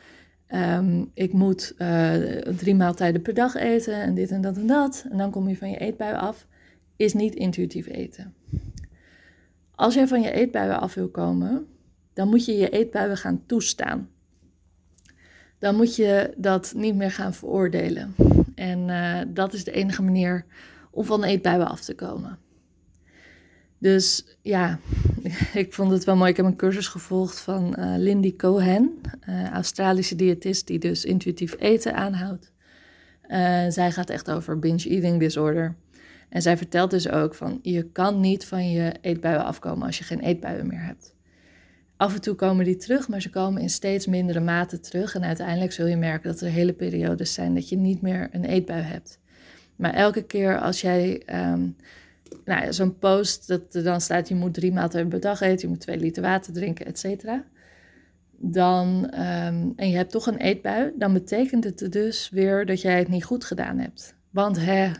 Um, 0.53 1.11
ik 1.13 1.33
moet 1.33 1.73
uh, 1.77 2.13
drie 2.37 2.75
maaltijden 2.75 3.21
per 3.21 3.33
dag 3.33 3.55
eten 3.55 4.01
en 4.01 4.13
dit 4.13 4.31
en 4.31 4.41
dat 4.41 4.57
en 4.57 4.67
dat. 4.67 5.05
En 5.11 5.17
dan 5.17 5.31
kom 5.31 5.49
je 5.49 5.57
van 5.57 5.69
je 5.69 5.77
eetbuien 5.77 6.19
af. 6.19 6.47
Is 6.95 7.13
niet 7.13 7.35
intuïtief 7.35 7.87
eten. 7.87 8.33
Als 9.75 9.93
jij 9.93 10.07
van 10.07 10.21
je 10.21 10.31
eetbuien 10.31 10.79
af 10.79 10.93
wil 10.93 11.09
komen, 11.09 11.67
dan 12.13 12.27
moet 12.27 12.45
je 12.45 12.53
je 12.53 12.69
eetbuien 12.69 13.17
gaan 13.17 13.43
toestaan. 13.45 14.09
Dan 15.59 15.75
moet 15.75 15.95
je 15.95 16.33
dat 16.37 16.73
niet 16.75 16.95
meer 16.95 17.11
gaan 17.11 17.33
veroordelen. 17.33 18.15
En 18.55 18.87
uh, 18.87 19.19
dat 19.27 19.53
is 19.53 19.63
de 19.63 19.71
enige 19.71 20.01
manier 20.01 20.45
om 20.91 21.05
van 21.05 21.23
eetbuien 21.23 21.67
af 21.67 21.81
te 21.81 21.95
komen. 21.95 22.37
Dus 23.77 24.37
ja, 24.41 24.79
ik 25.53 25.73
vond 25.73 25.91
het 25.91 26.03
wel 26.03 26.15
mooi. 26.15 26.29
Ik 26.29 26.37
heb 26.37 26.45
een 26.45 26.55
cursus 26.55 26.87
gevolgd 26.87 27.39
van 27.39 27.75
uh, 27.79 27.93
Lindy 27.97 28.35
Cohen, 28.35 29.01
uh, 29.29 29.49
Australische 29.49 30.15
diëtist 30.15 30.67
die 30.67 30.79
dus 30.79 31.05
intuïtief 31.05 31.55
eten 31.59 31.95
aanhoudt. 31.95 32.51
Zij 33.69 33.91
gaat 33.91 34.09
echt 34.09 34.31
over 34.31 34.59
binge 34.59 34.89
eating 34.89 35.19
disorder. 35.19 35.75
En 36.33 36.41
zij 36.41 36.57
vertelt 36.57 36.91
dus 36.91 37.09
ook 37.09 37.35
van 37.35 37.59
je 37.61 37.91
kan 37.91 38.19
niet 38.19 38.45
van 38.45 38.71
je 38.71 38.93
eetbuien 39.01 39.45
afkomen 39.45 39.85
als 39.85 39.97
je 39.97 40.03
geen 40.03 40.19
eetbuien 40.19 40.67
meer 40.67 40.85
hebt. 40.85 41.15
Af 41.97 42.13
en 42.13 42.21
toe 42.21 42.35
komen 42.35 42.65
die 42.65 42.75
terug, 42.75 43.07
maar 43.07 43.21
ze 43.21 43.29
komen 43.29 43.61
in 43.61 43.69
steeds 43.69 44.07
mindere 44.07 44.39
mate 44.39 44.79
terug. 44.79 45.15
En 45.15 45.23
uiteindelijk 45.23 45.71
zul 45.71 45.85
je 45.85 45.97
merken 45.97 46.31
dat 46.31 46.41
er 46.41 46.49
hele 46.49 46.73
periodes 46.73 47.33
zijn 47.33 47.53
dat 47.53 47.69
je 47.69 47.75
niet 47.75 48.01
meer 48.01 48.29
een 48.31 48.45
eetbui 48.45 48.81
hebt. 48.81 49.19
Maar 49.75 49.93
elke 49.93 50.23
keer 50.23 50.59
als 50.59 50.81
jij 50.81 51.23
um, 51.51 51.75
nou, 52.45 52.73
zo'n 52.73 52.97
post, 52.97 53.47
dat 53.47 53.61
er 53.75 53.83
dan 53.83 54.01
staat 54.01 54.27
je 54.27 54.35
moet 54.35 54.53
drie 54.53 54.73
maaltijden 54.73 55.09
per 55.09 55.19
dag 55.19 55.41
eten, 55.41 55.61
je 55.61 55.67
moet 55.67 55.79
twee 55.79 55.97
liter 55.97 56.23
water 56.23 56.53
drinken, 56.53 56.85
et 56.85 56.99
cetera. 56.99 57.43
Dan, 58.37 59.09
ehm, 59.09 59.69
en 59.75 59.89
je 59.89 59.95
hebt 59.95 60.11
toch 60.11 60.27
een 60.27 60.37
eetbui, 60.37 60.91
dan 60.97 61.13
betekent 61.13 61.63
het 61.63 61.91
dus 61.91 62.29
weer 62.29 62.65
dat 62.65 62.81
jij 62.81 62.97
het 62.99 63.07
niet 63.07 63.23
goed 63.23 63.43
gedaan 63.43 63.77
hebt. 63.77 64.15
Want 64.29 64.59
hè, 64.59 64.91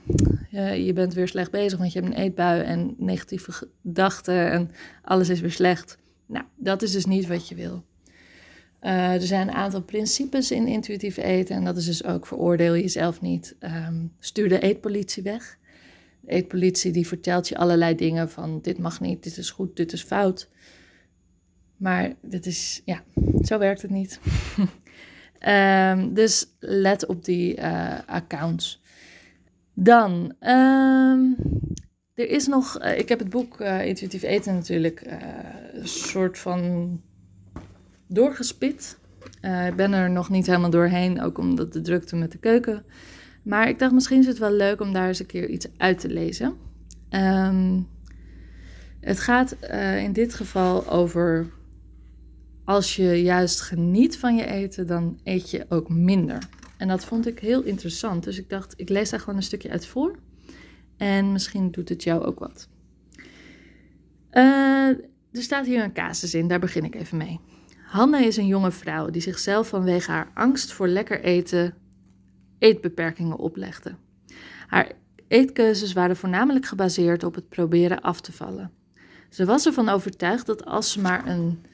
je 0.61 0.91
bent 0.93 1.13
weer 1.13 1.27
slecht 1.27 1.51
bezig, 1.51 1.79
want 1.79 1.93
je 1.93 1.99
hebt 1.99 2.13
een 2.13 2.21
eetbui 2.21 2.61
en 2.61 2.95
negatieve 2.97 3.51
gedachten 3.51 4.51
en 4.51 4.71
alles 5.01 5.29
is 5.29 5.39
weer 5.39 5.51
slecht. 5.51 5.97
Nou, 6.25 6.45
dat 6.55 6.81
is 6.81 6.91
dus 6.91 7.05
niet 7.05 7.27
wat 7.27 7.47
je 7.47 7.55
wil. 7.55 7.83
Uh, 8.81 9.13
er 9.13 9.21
zijn 9.21 9.47
een 9.47 9.53
aantal 9.53 9.81
principes 9.81 10.51
in 10.51 10.67
intuïtief 10.67 11.17
eten 11.17 11.55
en 11.55 11.63
dat 11.63 11.77
is 11.77 11.85
dus 11.85 12.03
ook 12.03 12.27
veroordeel 12.27 12.75
jezelf 12.75 13.21
niet. 13.21 13.55
Um, 13.59 14.13
stuur 14.19 14.49
de 14.49 14.59
eetpolitie 14.59 15.23
weg. 15.23 15.57
De 16.21 16.31
eetpolitie 16.31 16.91
die 16.91 17.07
vertelt 17.07 17.47
je 17.47 17.57
allerlei 17.57 17.95
dingen 17.95 18.29
van 18.29 18.59
dit 18.61 18.77
mag 18.77 19.01
niet, 19.01 19.23
dit 19.23 19.37
is 19.37 19.49
goed, 19.49 19.75
dit 19.75 19.93
is 19.93 20.03
fout. 20.03 20.49
Maar 21.77 22.13
dit 22.21 22.45
is, 22.45 22.81
ja, 22.85 23.03
zo 23.41 23.57
werkt 23.57 23.81
het 23.81 23.91
niet. 23.91 24.19
um, 25.47 26.13
dus 26.19 26.47
let 26.59 27.05
op 27.05 27.25
die 27.25 27.57
uh, 27.57 27.99
accounts. 28.05 28.82
Dan, 29.73 30.35
um, 30.39 31.35
er 32.13 32.29
is 32.29 32.47
nog, 32.47 32.81
uh, 32.81 32.97
ik 32.97 33.09
heb 33.09 33.19
het 33.19 33.29
boek 33.29 33.59
uh, 33.61 33.85
Intuïtief 33.85 34.23
Eten 34.23 34.53
natuurlijk 34.53 35.01
een 35.73 35.87
soort 35.87 36.39
van 36.39 37.01
doorgespit. 38.07 38.97
ik 39.67 39.75
ben 39.75 39.93
er 39.93 40.09
nog 40.09 40.29
niet 40.29 40.45
helemaal 40.45 40.69
doorheen, 40.69 41.21
ook 41.21 41.37
omdat 41.37 41.73
de 41.73 41.81
drukte 41.81 42.15
met 42.15 42.31
de 42.31 42.37
keuken 42.37 42.85
maar 43.43 43.69
ik 43.69 43.79
dacht, 43.79 43.93
misschien 43.93 44.19
is 44.19 44.27
het 44.27 44.37
wel 44.37 44.51
leuk 44.51 44.81
om 44.81 44.93
daar 44.93 45.07
eens 45.07 45.19
een 45.19 45.25
keer 45.25 45.49
iets 45.49 45.67
uit 45.77 45.99
te 45.99 46.09
lezen. 46.09 46.53
Um, 47.09 47.87
het 48.99 49.19
gaat 49.19 49.55
in 49.97 50.13
dit 50.13 50.33
geval 50.33 50.89
over 50.89 51.47
als 52.65 52.95
je 52.95 53.21
juist 53.21 53.61
geniet 53.61 54.17
van 54.17 54.35
je 54.35 54.45
eten, 54.45 54.87
dan 54.87 55.19
eet 55.23 55.49
je 55.49 55.65
ook 55.69 55.89
minder. 55.89 56.37
En 56.77 56.87
dat 56.87 57.05
vond 57.05 57.27
ik 57.27 57.39
heel 57.39 57.61
interessant. 57.61 58.23
Dus 58.23 58.37
ik 58.37 58.49
dacht, 58.49 58.73
ik 58.75 58.89
lees 58.89 59.09
daar 59.09 59.19
gewoon 59.19 59.35
een 59.35 59.43
stukje 59.43 59.69
uit 59.69 59.85
voor. 59.85 60.15
En 60.97 61.31
misschien 61.31 61.71
doet 61.71 61.89
het 61.89 62.03
jou 62.03 62.23
ook 62.23 62.39
wat. 62.39 62.67
Uh, 64.31 64.87
er 65.31 65.41
staat 65.41 65.65
hier 65.65 65.83
een 65.83 65.93
casus 65.93 66.33
in, 66.33 66.47
daar 66.47 66.59
begin 66.59 66.83
ik 66.83 66.95
even 66.95 67.17
mee. 67.17 67.39
Hanne 67.85 68.25
is 68.25 68.37
een 68.37 68.47
jonge 68.47 68.71
vrouw 68.71 69.09
die 69.09 69.21
zichzelf 69.21 69.67
vanwege 69.67 70.11
haar 70.11 70.31
angst 70.33 70.71
voor 70.71 70.87
lekker 70.87 71.21
eten 71.21 71.73
eetbeperkingen 72.57 73.37
oplegde. 73.37 73.95
Haar 74.67 74.91
eetkeuzes 75.27 75.93
waren 75.93 76.17
voornamelijk 76.17 76.65
gebaseerd 76.65 77.23
op 77.23 77.35
het 77.35 77.49
proberen 77.49 78.01
af 78.01 78.21
te 78.21 78.31
vallen. 78.31 78.71
Ze 79.29 79.45
was 79.45 79.65
ervan 79.65 79.89
overtuigd 79.89 80.45
dat 80.45 80.65
als 80.65 80.91
ze 80.91 81.01
maar 81.01 81.27
een 81.27 81.65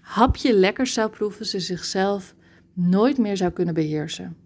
hapje 0.00 0.54
lekkers 0.54 0.92
zou 0.92 1.10
proeven, 1.10 1.46
ze 1.46 1.60
zichzelf 1.60 2.34
nooit 2.72 3.18
meer 3.18 3.36
zou 3.36 3.50
kunnen 3.50 3.74
beheersen. 3.74 4.36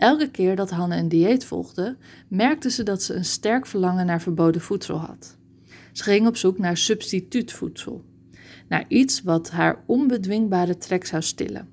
Elke 0.00 0.30
keer 0.30 0.56
dat 0.56 0.70
Hanne 0.70 0.96
een 0.96 1.08
dieet 1.08 1.44
volgde, 1.44 1.96
merkte 2.28 2.70
ze 2.70 2.82
dat 2.82 3.02
ze 3.02 3.14
een 3.14 3.24
sterk 3.24 3.66
verlangen 3.66 4.06
naar 4.06 4.20
verboden 4.20 4.60
voedsel 4.60 4.96
had. 4.96 5.36
Ze 5.92 6.02
ging 6.02 6.26
op 6.26 6.36
zoek 6.36 6.58
naar 6.58 6.76
substituutvoedsel, 6.76 8.04
naar 8.68 8.84
iets 8.88 9.22
wat 9.22 9.50
haar 9.50 9.82
onbedwingbare 9.86 10.76
trek 10.76 11.06
zou 11.06 11.22
stillen. 11.22 11.68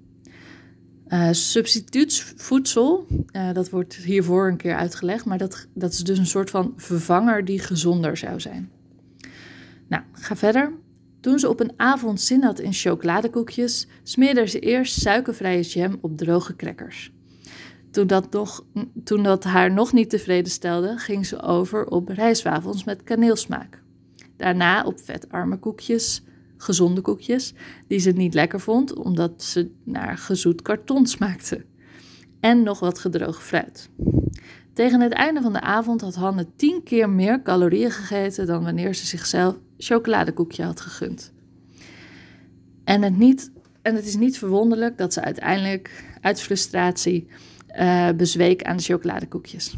Uh, 1.07 1.31
substituutsvoedsel, 1.31 3.07
uh, 3.31 3.53
dat 3.53 3.69
wordt 3.69 3.95
hiervoor 3.95 4.47
een 4.47 4.57
keer 4.57 4.75
uitgelegd, 4.75 5.25
maar 5.25 5.37
dat, 5.37 5.67
dat 5.73 5.91
is 5.91 6.03
dus 6.03 6.17
een 6.17 6.25
soort 6.25 6.49
van 6.49 6.73
vervanger 6.75 7.45
die 7.45 7.59
gezonder 7.59 8.17
zou 8.17 8.39
zijn. 8.39 8.71
Nou, 9.87 10.03
ga 10.11 10.35
verder. 10.35 10.73
Toen 11.19 11.39
ze 11.39 11.49
op 11.49 11.59
een 11.59 11.73
avond 11.77 12.21
zin 12.21 12.43
had 12.43 12.59
in 12.59 12.73
chocoladekoekjes, 12.73 13.87
smeerde 14.03 14.47
ze 14.47 14.59
eerst 14.59 15.01
suikervrije 15.01 15.61
jam 15.61 15.97
op 16.01 16.17
droge 16.17 16.55
crackers. 16.55 17.11
Toen 17.91 18.07
dat, 18.07 18.27
toen 19.03 19.23
dat 19.23 19.43
haar 19.43 19.71
nog 19.71 19.93
niet 19.93 20.09
tevreden 20.09 20.51
stelde, 20.51 20.97
ging 20.97 21.25
ze 21.25 21.41
over 21.41 21.87
op 21.87 22.09
rijstwafels 22.09 22.83
met 22.83 23.03
kaneelsmaak. 23.03 23.81
Daarna 24.37 24.83
op 24.83 24.99
vetarme 24.99 25.57
koekjes, 25.57 26.23
gezonde 26.57 27.01
koekjes, 27.01 27.53
die 27.87 27.99
ze 27.99 28.11
niet 28.11 28.33
lekker 28.33 28.59
vond 28.59 28.93
omdat 28.93 29.43
ze 29.43 29.71
naar 29.83 30.17
gezoet 30.17 30.61
karton 30.61 31.05
smaakten. 31.05 31.65
En 32.39 32.63
nog 32.63 32.79
wat 32.79 32.99
gedroogd 32.99 33.43
fruit. 33.43 33.89
Tegen 34.73 35.01
het 35.01 35.13
einde 35.13 35.41
van 35.41 35.53
de 35.53 35.61
avond 35.61 36.01
had 36.01 36.15
Hanne 36.15 36.47
tien 36.55 36.83
keer 36.83 37.09
meer 37.09 37.41
calorieën 37.41 37.91
gegeten 37.91 38.45
dan 38.45 38.63
wanneer 38.63 38.95
ze 38.95 39.05
zichzelf 39.05 39.55
chocoladekoekje 39.77 40.63
had 40.63 40.81
gegund. 40.81 41.33
En 42.83 43.01
het, 43.01 43.17
niet, 43.17 43.51
en 43.81 43.95
het 43.95 44.05
is 44.05 44.15
niet 44.15 44.37
verwonderlijk 44.37 44.97
dat 44.97 45.13
ze 45.13 45.21
uiteindelijk 45.21 46.03
uit 46.21 46.41
frustratie 46.41 47.27
uh, 47.79 48.09
bezweek 48.17 48.63
aan 48.63 48.77
de 48.77 48.83
chocoladekoekjes. 48.83 49.75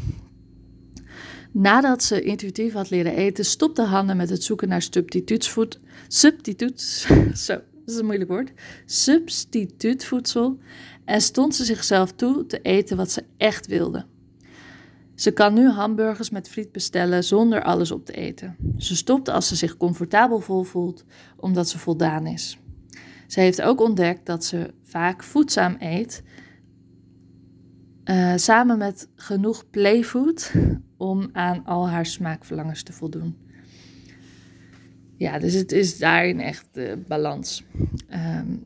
Nadat 1.52 2.02
ze 2.02 2.22
intuïtief 2.22 2.72
had 2.72 2.90
leren 2.90 3.14
eten, 3.14 3.44
stopte 3.44 3.82
Hanne 3.82 4.14
met 4.14 4.30
het 4.30 4.44
zoeken 4.44 4.68
naar 4.68 4.82
substituutsvoed, 4.82 5.80
substituuts, 6.08 7.06
zo, 7.46 7.54
dat 7.54 7.94
is 7.94 7.96
een 7.96 8.04
moeilijk 8.04 8.30
woord, 8.30 8.52
substituutvoedsel 8.84 10.58
en 11.04 11.20
stond 11.20 11.54
ze 11.54 11.64
zichzelf 11.64 12.12
toe 12.12 12.46
te 12.46 12.60
eten 12.62 12.96
wat 12.96 13.10
ze 13.10 13.24
echt 13.36 13.66
wilde. 13.66 14.06
Ze 15.14 15.30
kan 15.30 15.54
nu 15.54 15.68
hamburgers 15.68 16.30
met 16.30 16.48
friet 16.48 16.72
bestellen 16.72 17.24
zonder 17.24 17.62
alles 17.62 17.90
op 17.90 18.06
te 18.06 18.12
eten. 18.12 18.56
Ze 18.76 18.96
stopt 18.96 19.28
als 19.28 19.48
ze 19.48 19.56
zich 19.56 19.76
comfortabel 19.76 20.64
voelt, 20.64 21.04
omdat 21.36 21.68
ze 21.68 21.78
voldaan 21.78 22.26
is. 22.26 22.58
Ze 23.26 23.40
heeft 23.40 23.62
ook 23.62 23.80
ontdekt 23.80 24.26
dat 24.26 24.44
ze 24.44 24.74
vaak 24.82 25.22
voedzaam 25.22 25.76
eet, 25.78 26.22
uh, 28.04 28.36
samen 28.36 28.78
met 28.78 29.08
genoeg 29.14 29.70
playfood 29.70 30.52
om 30.96 31.28
aan 31.32 31.64
al 31.64 31.88
haar 31.88 32.06
smaakverlangens 32.06 32.82
te 32.82 32.92
voldoen. 32.92 33.36
Ja, 35.16 35.38
dus 35.38 35.54
het 35.54 35.72
is 35.72 35.98
daarin 35.98 36.40
echt 36.40 36.66
de 36.72 36.98
balans. 37.06 37.64
Um, 38.10 38.64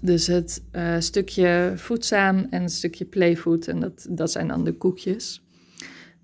dus 0.00 0.26
het 0.26 0.62
uh, 0.72 0.98
stukje 0.98 1.72
voedzaam 1.76 2.46
en 2.50 2.62
het 2.62 2.72
stukje 2.72 3.04
playfood, 3.04 3.66
en 3.66 3.80
dat, 3.80 4.06
dat 4.10 4.30
zijn 4.30 4.48
dan 4.48 4.64
de 4.64 4.72
koekjes. 4.72 5.42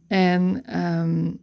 En 0.06 0.76
um, 0.80 1.40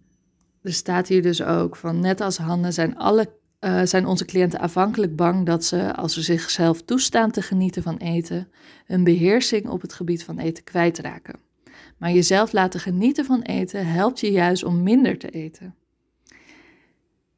er 0.62 0.74
staat 0.74 1.08
hier 1.08 1.22
dus 1.22 1.44
ook 1.44 1.76
van, 1.76 2.00
net 2.00 2.22
als 2.22 2.38
handen 2.38 2.74
zijn 2.74 2.98
alle 2.98 3.42
eh, 3.64 3.82
zijn 3.84 4.06
onze 4.06 4.26
cliënten 4.26 4.60
afhankelijk 4.60 5.16
bang 5.16 5.46
dat 5.46 5.66
ze, 5.66 5.96
als 5.96 6.14
ze 6.14 6.22
zichzelf 6.22 6.82
toestaan 6.82 7.32
te 7.32 7.42
genieten 7.42 7.84
van 7.84 7.98
eten, 7.98 8.52
hun 8.86 9.04
beheersing 9.04 9.70
op 9.70 9.82
het 9.82 9.94
gebied 9.94 10.24
van 10.24 10.40
eten 10.40 10.64
kwijtraken. 10.64 11.40
Maar 11.98 12.12
jezelf 12.12 12.52
laten 12.52 12.80
genieten 12.80 13.26
van 13.26 13.42
eten 13.42 13.88
helpt 13.88 14.20
je 14.20 14.32
juist 14.32 14.64
om 14.64 14.84
minder 14.84 15.18
te 15.18 15.30
eten. 15.30 15.76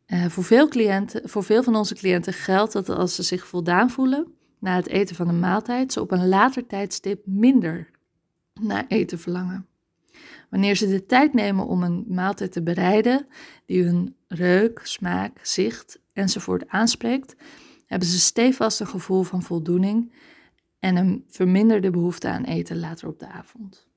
Uh, 0.08 0.26
voor, 0.26 0.44
veel 0.44 0.68
cliënten, 0.68 1.30
voor 1.30 1.44
veel 1.44 1.64
van 1.64 1.76
onze 1.76 1.96
cliënten 1.96 2.34
geldt 2.34 2.74
dat 2.74 2.90
als 2.90 3.16
ze 3.16 3.24
zich 3.24 3.48
voldaan 3.48 3.90
voelen 3.90 4.28
na 4.60 4.76
het 4.76 4.88
eten 4.88 5.16
van 5.16 5.28
een 5.28 5.40
maaltijd, 5.40 5.94
ze 5.94 6.02
op 6.02 6.12
een 6.12 6.28
later 6.28 6.68
tijdstip 6.68 7.22
minder 7.26 7.90
naar 8.62 8.86
eten 8.88 9.20
verlangen. 9.20 9.68
Wanneer 10.50 10.76
ze 10.76 10.88
de 10.88 11.06
tijd 11.06 11.34
nemen 11.34 11.66
om 11.66 11.84
een 11.84 12.06
maaltijd 12.08 12.52
te 12.52 12.64
bereiden 12.64 13.28
die 13.66 13.84
hun 13.84 14.16
reuk, 14.28 14.80
smaak, 14.84 15.40
zicht 15.42 16.04
enzovoort 16.16 16.68
aanspreekt, 16.68 17.36
hebben 17.86 18.08
ze 18.08 18.20
stevast 18.20 18.80
een 18.80 18.88
gevoel 18.88 19.24
van 19.24 19.44
voldoening 19.44 20.14
en 20.80 20.96
een 20.96 21.26
verminderde 21.28 21.90
behoefte 21.90 22.28
aan 22.28 22.44
eten 22.44 22.80
later 22.80 23.08
op 23.08 23.20
de 23.20 23.28
avond. 23.28 23.88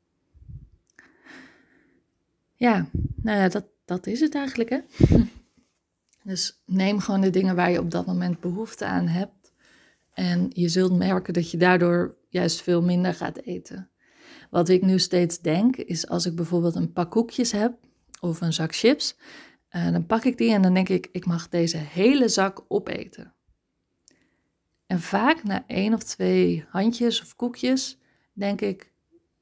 Ja, 2.54 2.88
nou 3.16 3.38
ja, 3.38 3.48
dat, 3.48 3.64
dat 3.84 4.06
is 4.06 4.20
het 4.20 4.34
eigenlijk, 4.34 4.70
hè? 4.70 4.78
Dus 6.22 6.62
neem 6.66 6.98
gewoon 6.98 7.20
de 7.20 7.30
dingen 7.30 7.56
waar 7.56 7.70
je 7.70 7.80
op 7.80 7.90
dat 7.90 8.06
moment 8.06 8.40
behoefte 8.40 8.84
aan 8.84 9.06
hebt. 9.06 9.52
En 10.14 10.46
je 10.52 10.68
zult 10.68 10.96
merken 10.96 11.32
dat 11.32 11.50
je 11.50 11.56
daardoor 11.56 12.16
juist 12.28 12.62
veel 12.62 12.82
minder 12.82 13.14
gaat 13.14 13.36
eten. 13.38 13.90
Wat 14.50 14.68
ik 14.68 14.82
nu 14.82 14.98
steeds 14.98 15.40
denk, 15.40 15.76
is 15.76 16.08
als 16.08 16.26
ik 16.26 16.34
bijvoorbeeld 16.34 16.74
een 16.74 16.92
pak 16.92 17.10
koekjes 17.10 17.52
heb 17.52 17.72
of 18.20 18.40
een 18.40 18.52
zak 18.52 18.74
chips, 18.74 19.16
uh, 19.70 19.90
dan 19.90 20.06
pak 20.06 20.24
ik 20.24 20.38
die 20.38 20.52
en 20.52 20.62
dan 20.62 20.74
denk 20.74 20.88
ik, 20.88 21.08
ik 21.12 21.26
mag 21.26 21.48
deze 21.48 21.76
hele 21.76 22.28
zak 22.28 22.64
opeten. 22.68 23.34
En 24.86 25.00
vaak 25.00 25.42
na 25.42 25.64
één 25.66 25.94
of 25.94 26.02
twee 26.02 26.64
handjes 26.68 27.22
of 27.22 27.36
koekjes 27.36 27.98
denk 28.32 28.60
ik, 28.60 28.92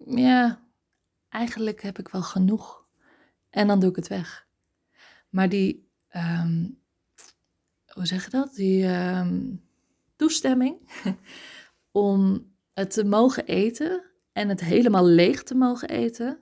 ja, 0.06 0.62
eigenlijk 1.28 1.82
heb 1.82 1.98
ik 1.98 2.08
wel 2.08 2.22
genoeg. 2.22 2.86
En 3.50 3.66
dan 3.66 3.80
doe 3.80 3.90
ik 3.90 3.96
het 3.96 4.08
weg. 4.08 4.46
Maar 5.28 5.48
die, 5.48 5.88
um, 6.16 6.78
hoe 7.86 8.06
zeg 8.06 8.24
je 8.24 8.30
dat? 8.30 8.54
Die 8.54 8.86
um, 8.86 9.62
toestemming 10.16 10.90
om 11.90 12.50
het 12.72 12.90
te 12.90 13.04
mogen 13.04 13.46
eten 13.46 14.04
en 14.32 14.48
het 14.48 14.60
helemaal 14.60 15.06
leeg 15.06 15.42
te 15.42 15.54
mogen 15.54 15.88
eten, 15.88 16.38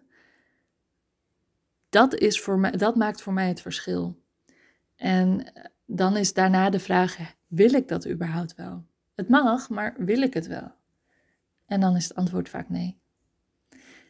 dat, 1.95 2.15
is 2.15 2.41
voor 2.41 2.59
mij, 2.59 2.71
dat 2.71 2.97
maakt 2.97 3.23
voor 3.23 3.33
mij 3.33 3.49
het 3.49 3.61
verschil. 3.61 4.23
En 4.97 5.53
dan 5.87 6.17
is 6.17 6.33
daarna 6.33 6.71
de 6.71 6.81
vraag: 6.81 7.17
wil 7.47 7.75
ik 7.75 7.89
dat 7.89 8.09
überhaupt 8.09 8.55
wel? 8.55 8.85
Het 9.15 9.29
mag, 9.29 9.69
maar 9.69 9.95
wil 9.99 10.23
ik 10.23 10.35
het 10.35 10.47
wel? 10.47 10.73
En 11.67 11.81
dan 11.81 11.97
is 11.97 12.05
het 12.05 12.15
antwoord 12.15 12.49
vaak 12.49 12.69
nee. 12.69 12.99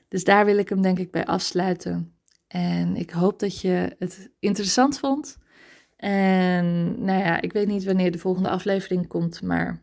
Dus 0.09 0.25
daar 0.25 0.45
wil 0.45 0.59
ik 0.59 0.69
hem 0.69 0.83
denk 0.83 0.99
ik 0.99 1.11
bij 1.11 1.27
afsluiten. 1.27 2.17
En 2.47 2.97
ik 2.97 3.11
hoop 3.11 3.39
dat 3.39 3.61
je 3.61 3.97
het 3.99 4.31
interessant 4.39 4.99
vond. 4.99 5.39
En 5.97 6.65
nou 7.05 7.19
ja, 7.19 7.41
ik 7.41 7.53
weet 7.53 7.67
niet 7.67 7.85
wanneer 7.85 8.13
de 8.13 8.19
volgende 8.19 8.49
aflevering 8.49 9.07
komt, 9.07 9.43
maar 9.43 9.83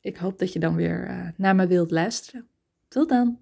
ik 0.00 0.16
hoop 0.16 0.38
dat 0.38 0.52
je 0.52 0.58
dan 0.58 0.74
weer 0.74 1.08
uh, 1.08 1.28
naar 1.36 1.54
me 1.54 1.66
wilt 1.66 1.90
luisteren. 1.90 2.48
Tot 2.88 3.08
dan. 3.08 3.38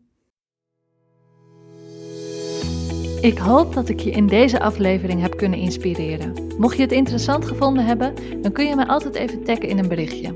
Ik 3.20 3.38
hoop 3.38 3.74
dat 3.74 3.88
ik 3.88 4.00
je 4.00 4.11
in 4.11 4.26
deze 4.26 4.61
aflevering 4.61 5.20
heb 5.20 5.37
kunnen 5.37 5.59
inspireren. 5.59 6.33
Mocht 6.59 6.76
je 6.76 6.83
het 6.83 6.92
interessant 6.92 7.44
gevonden 7.44 7.85
hebben, 7.85 8.14
dan 8.42 8.52
kun 8.52 8.66
je 8.66 8.76
me 8.76 8.87
altijd 8.87 9.14
even 9.14 9.44
taggen 9.44 9.68
in 9.68 9.78
een 9.78 9.88
berichtje. 9.88 10.35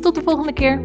Tot 0.00 0.14
de 0.14 0.22
volgende 0.22 0.52
keer. 0.52 0.80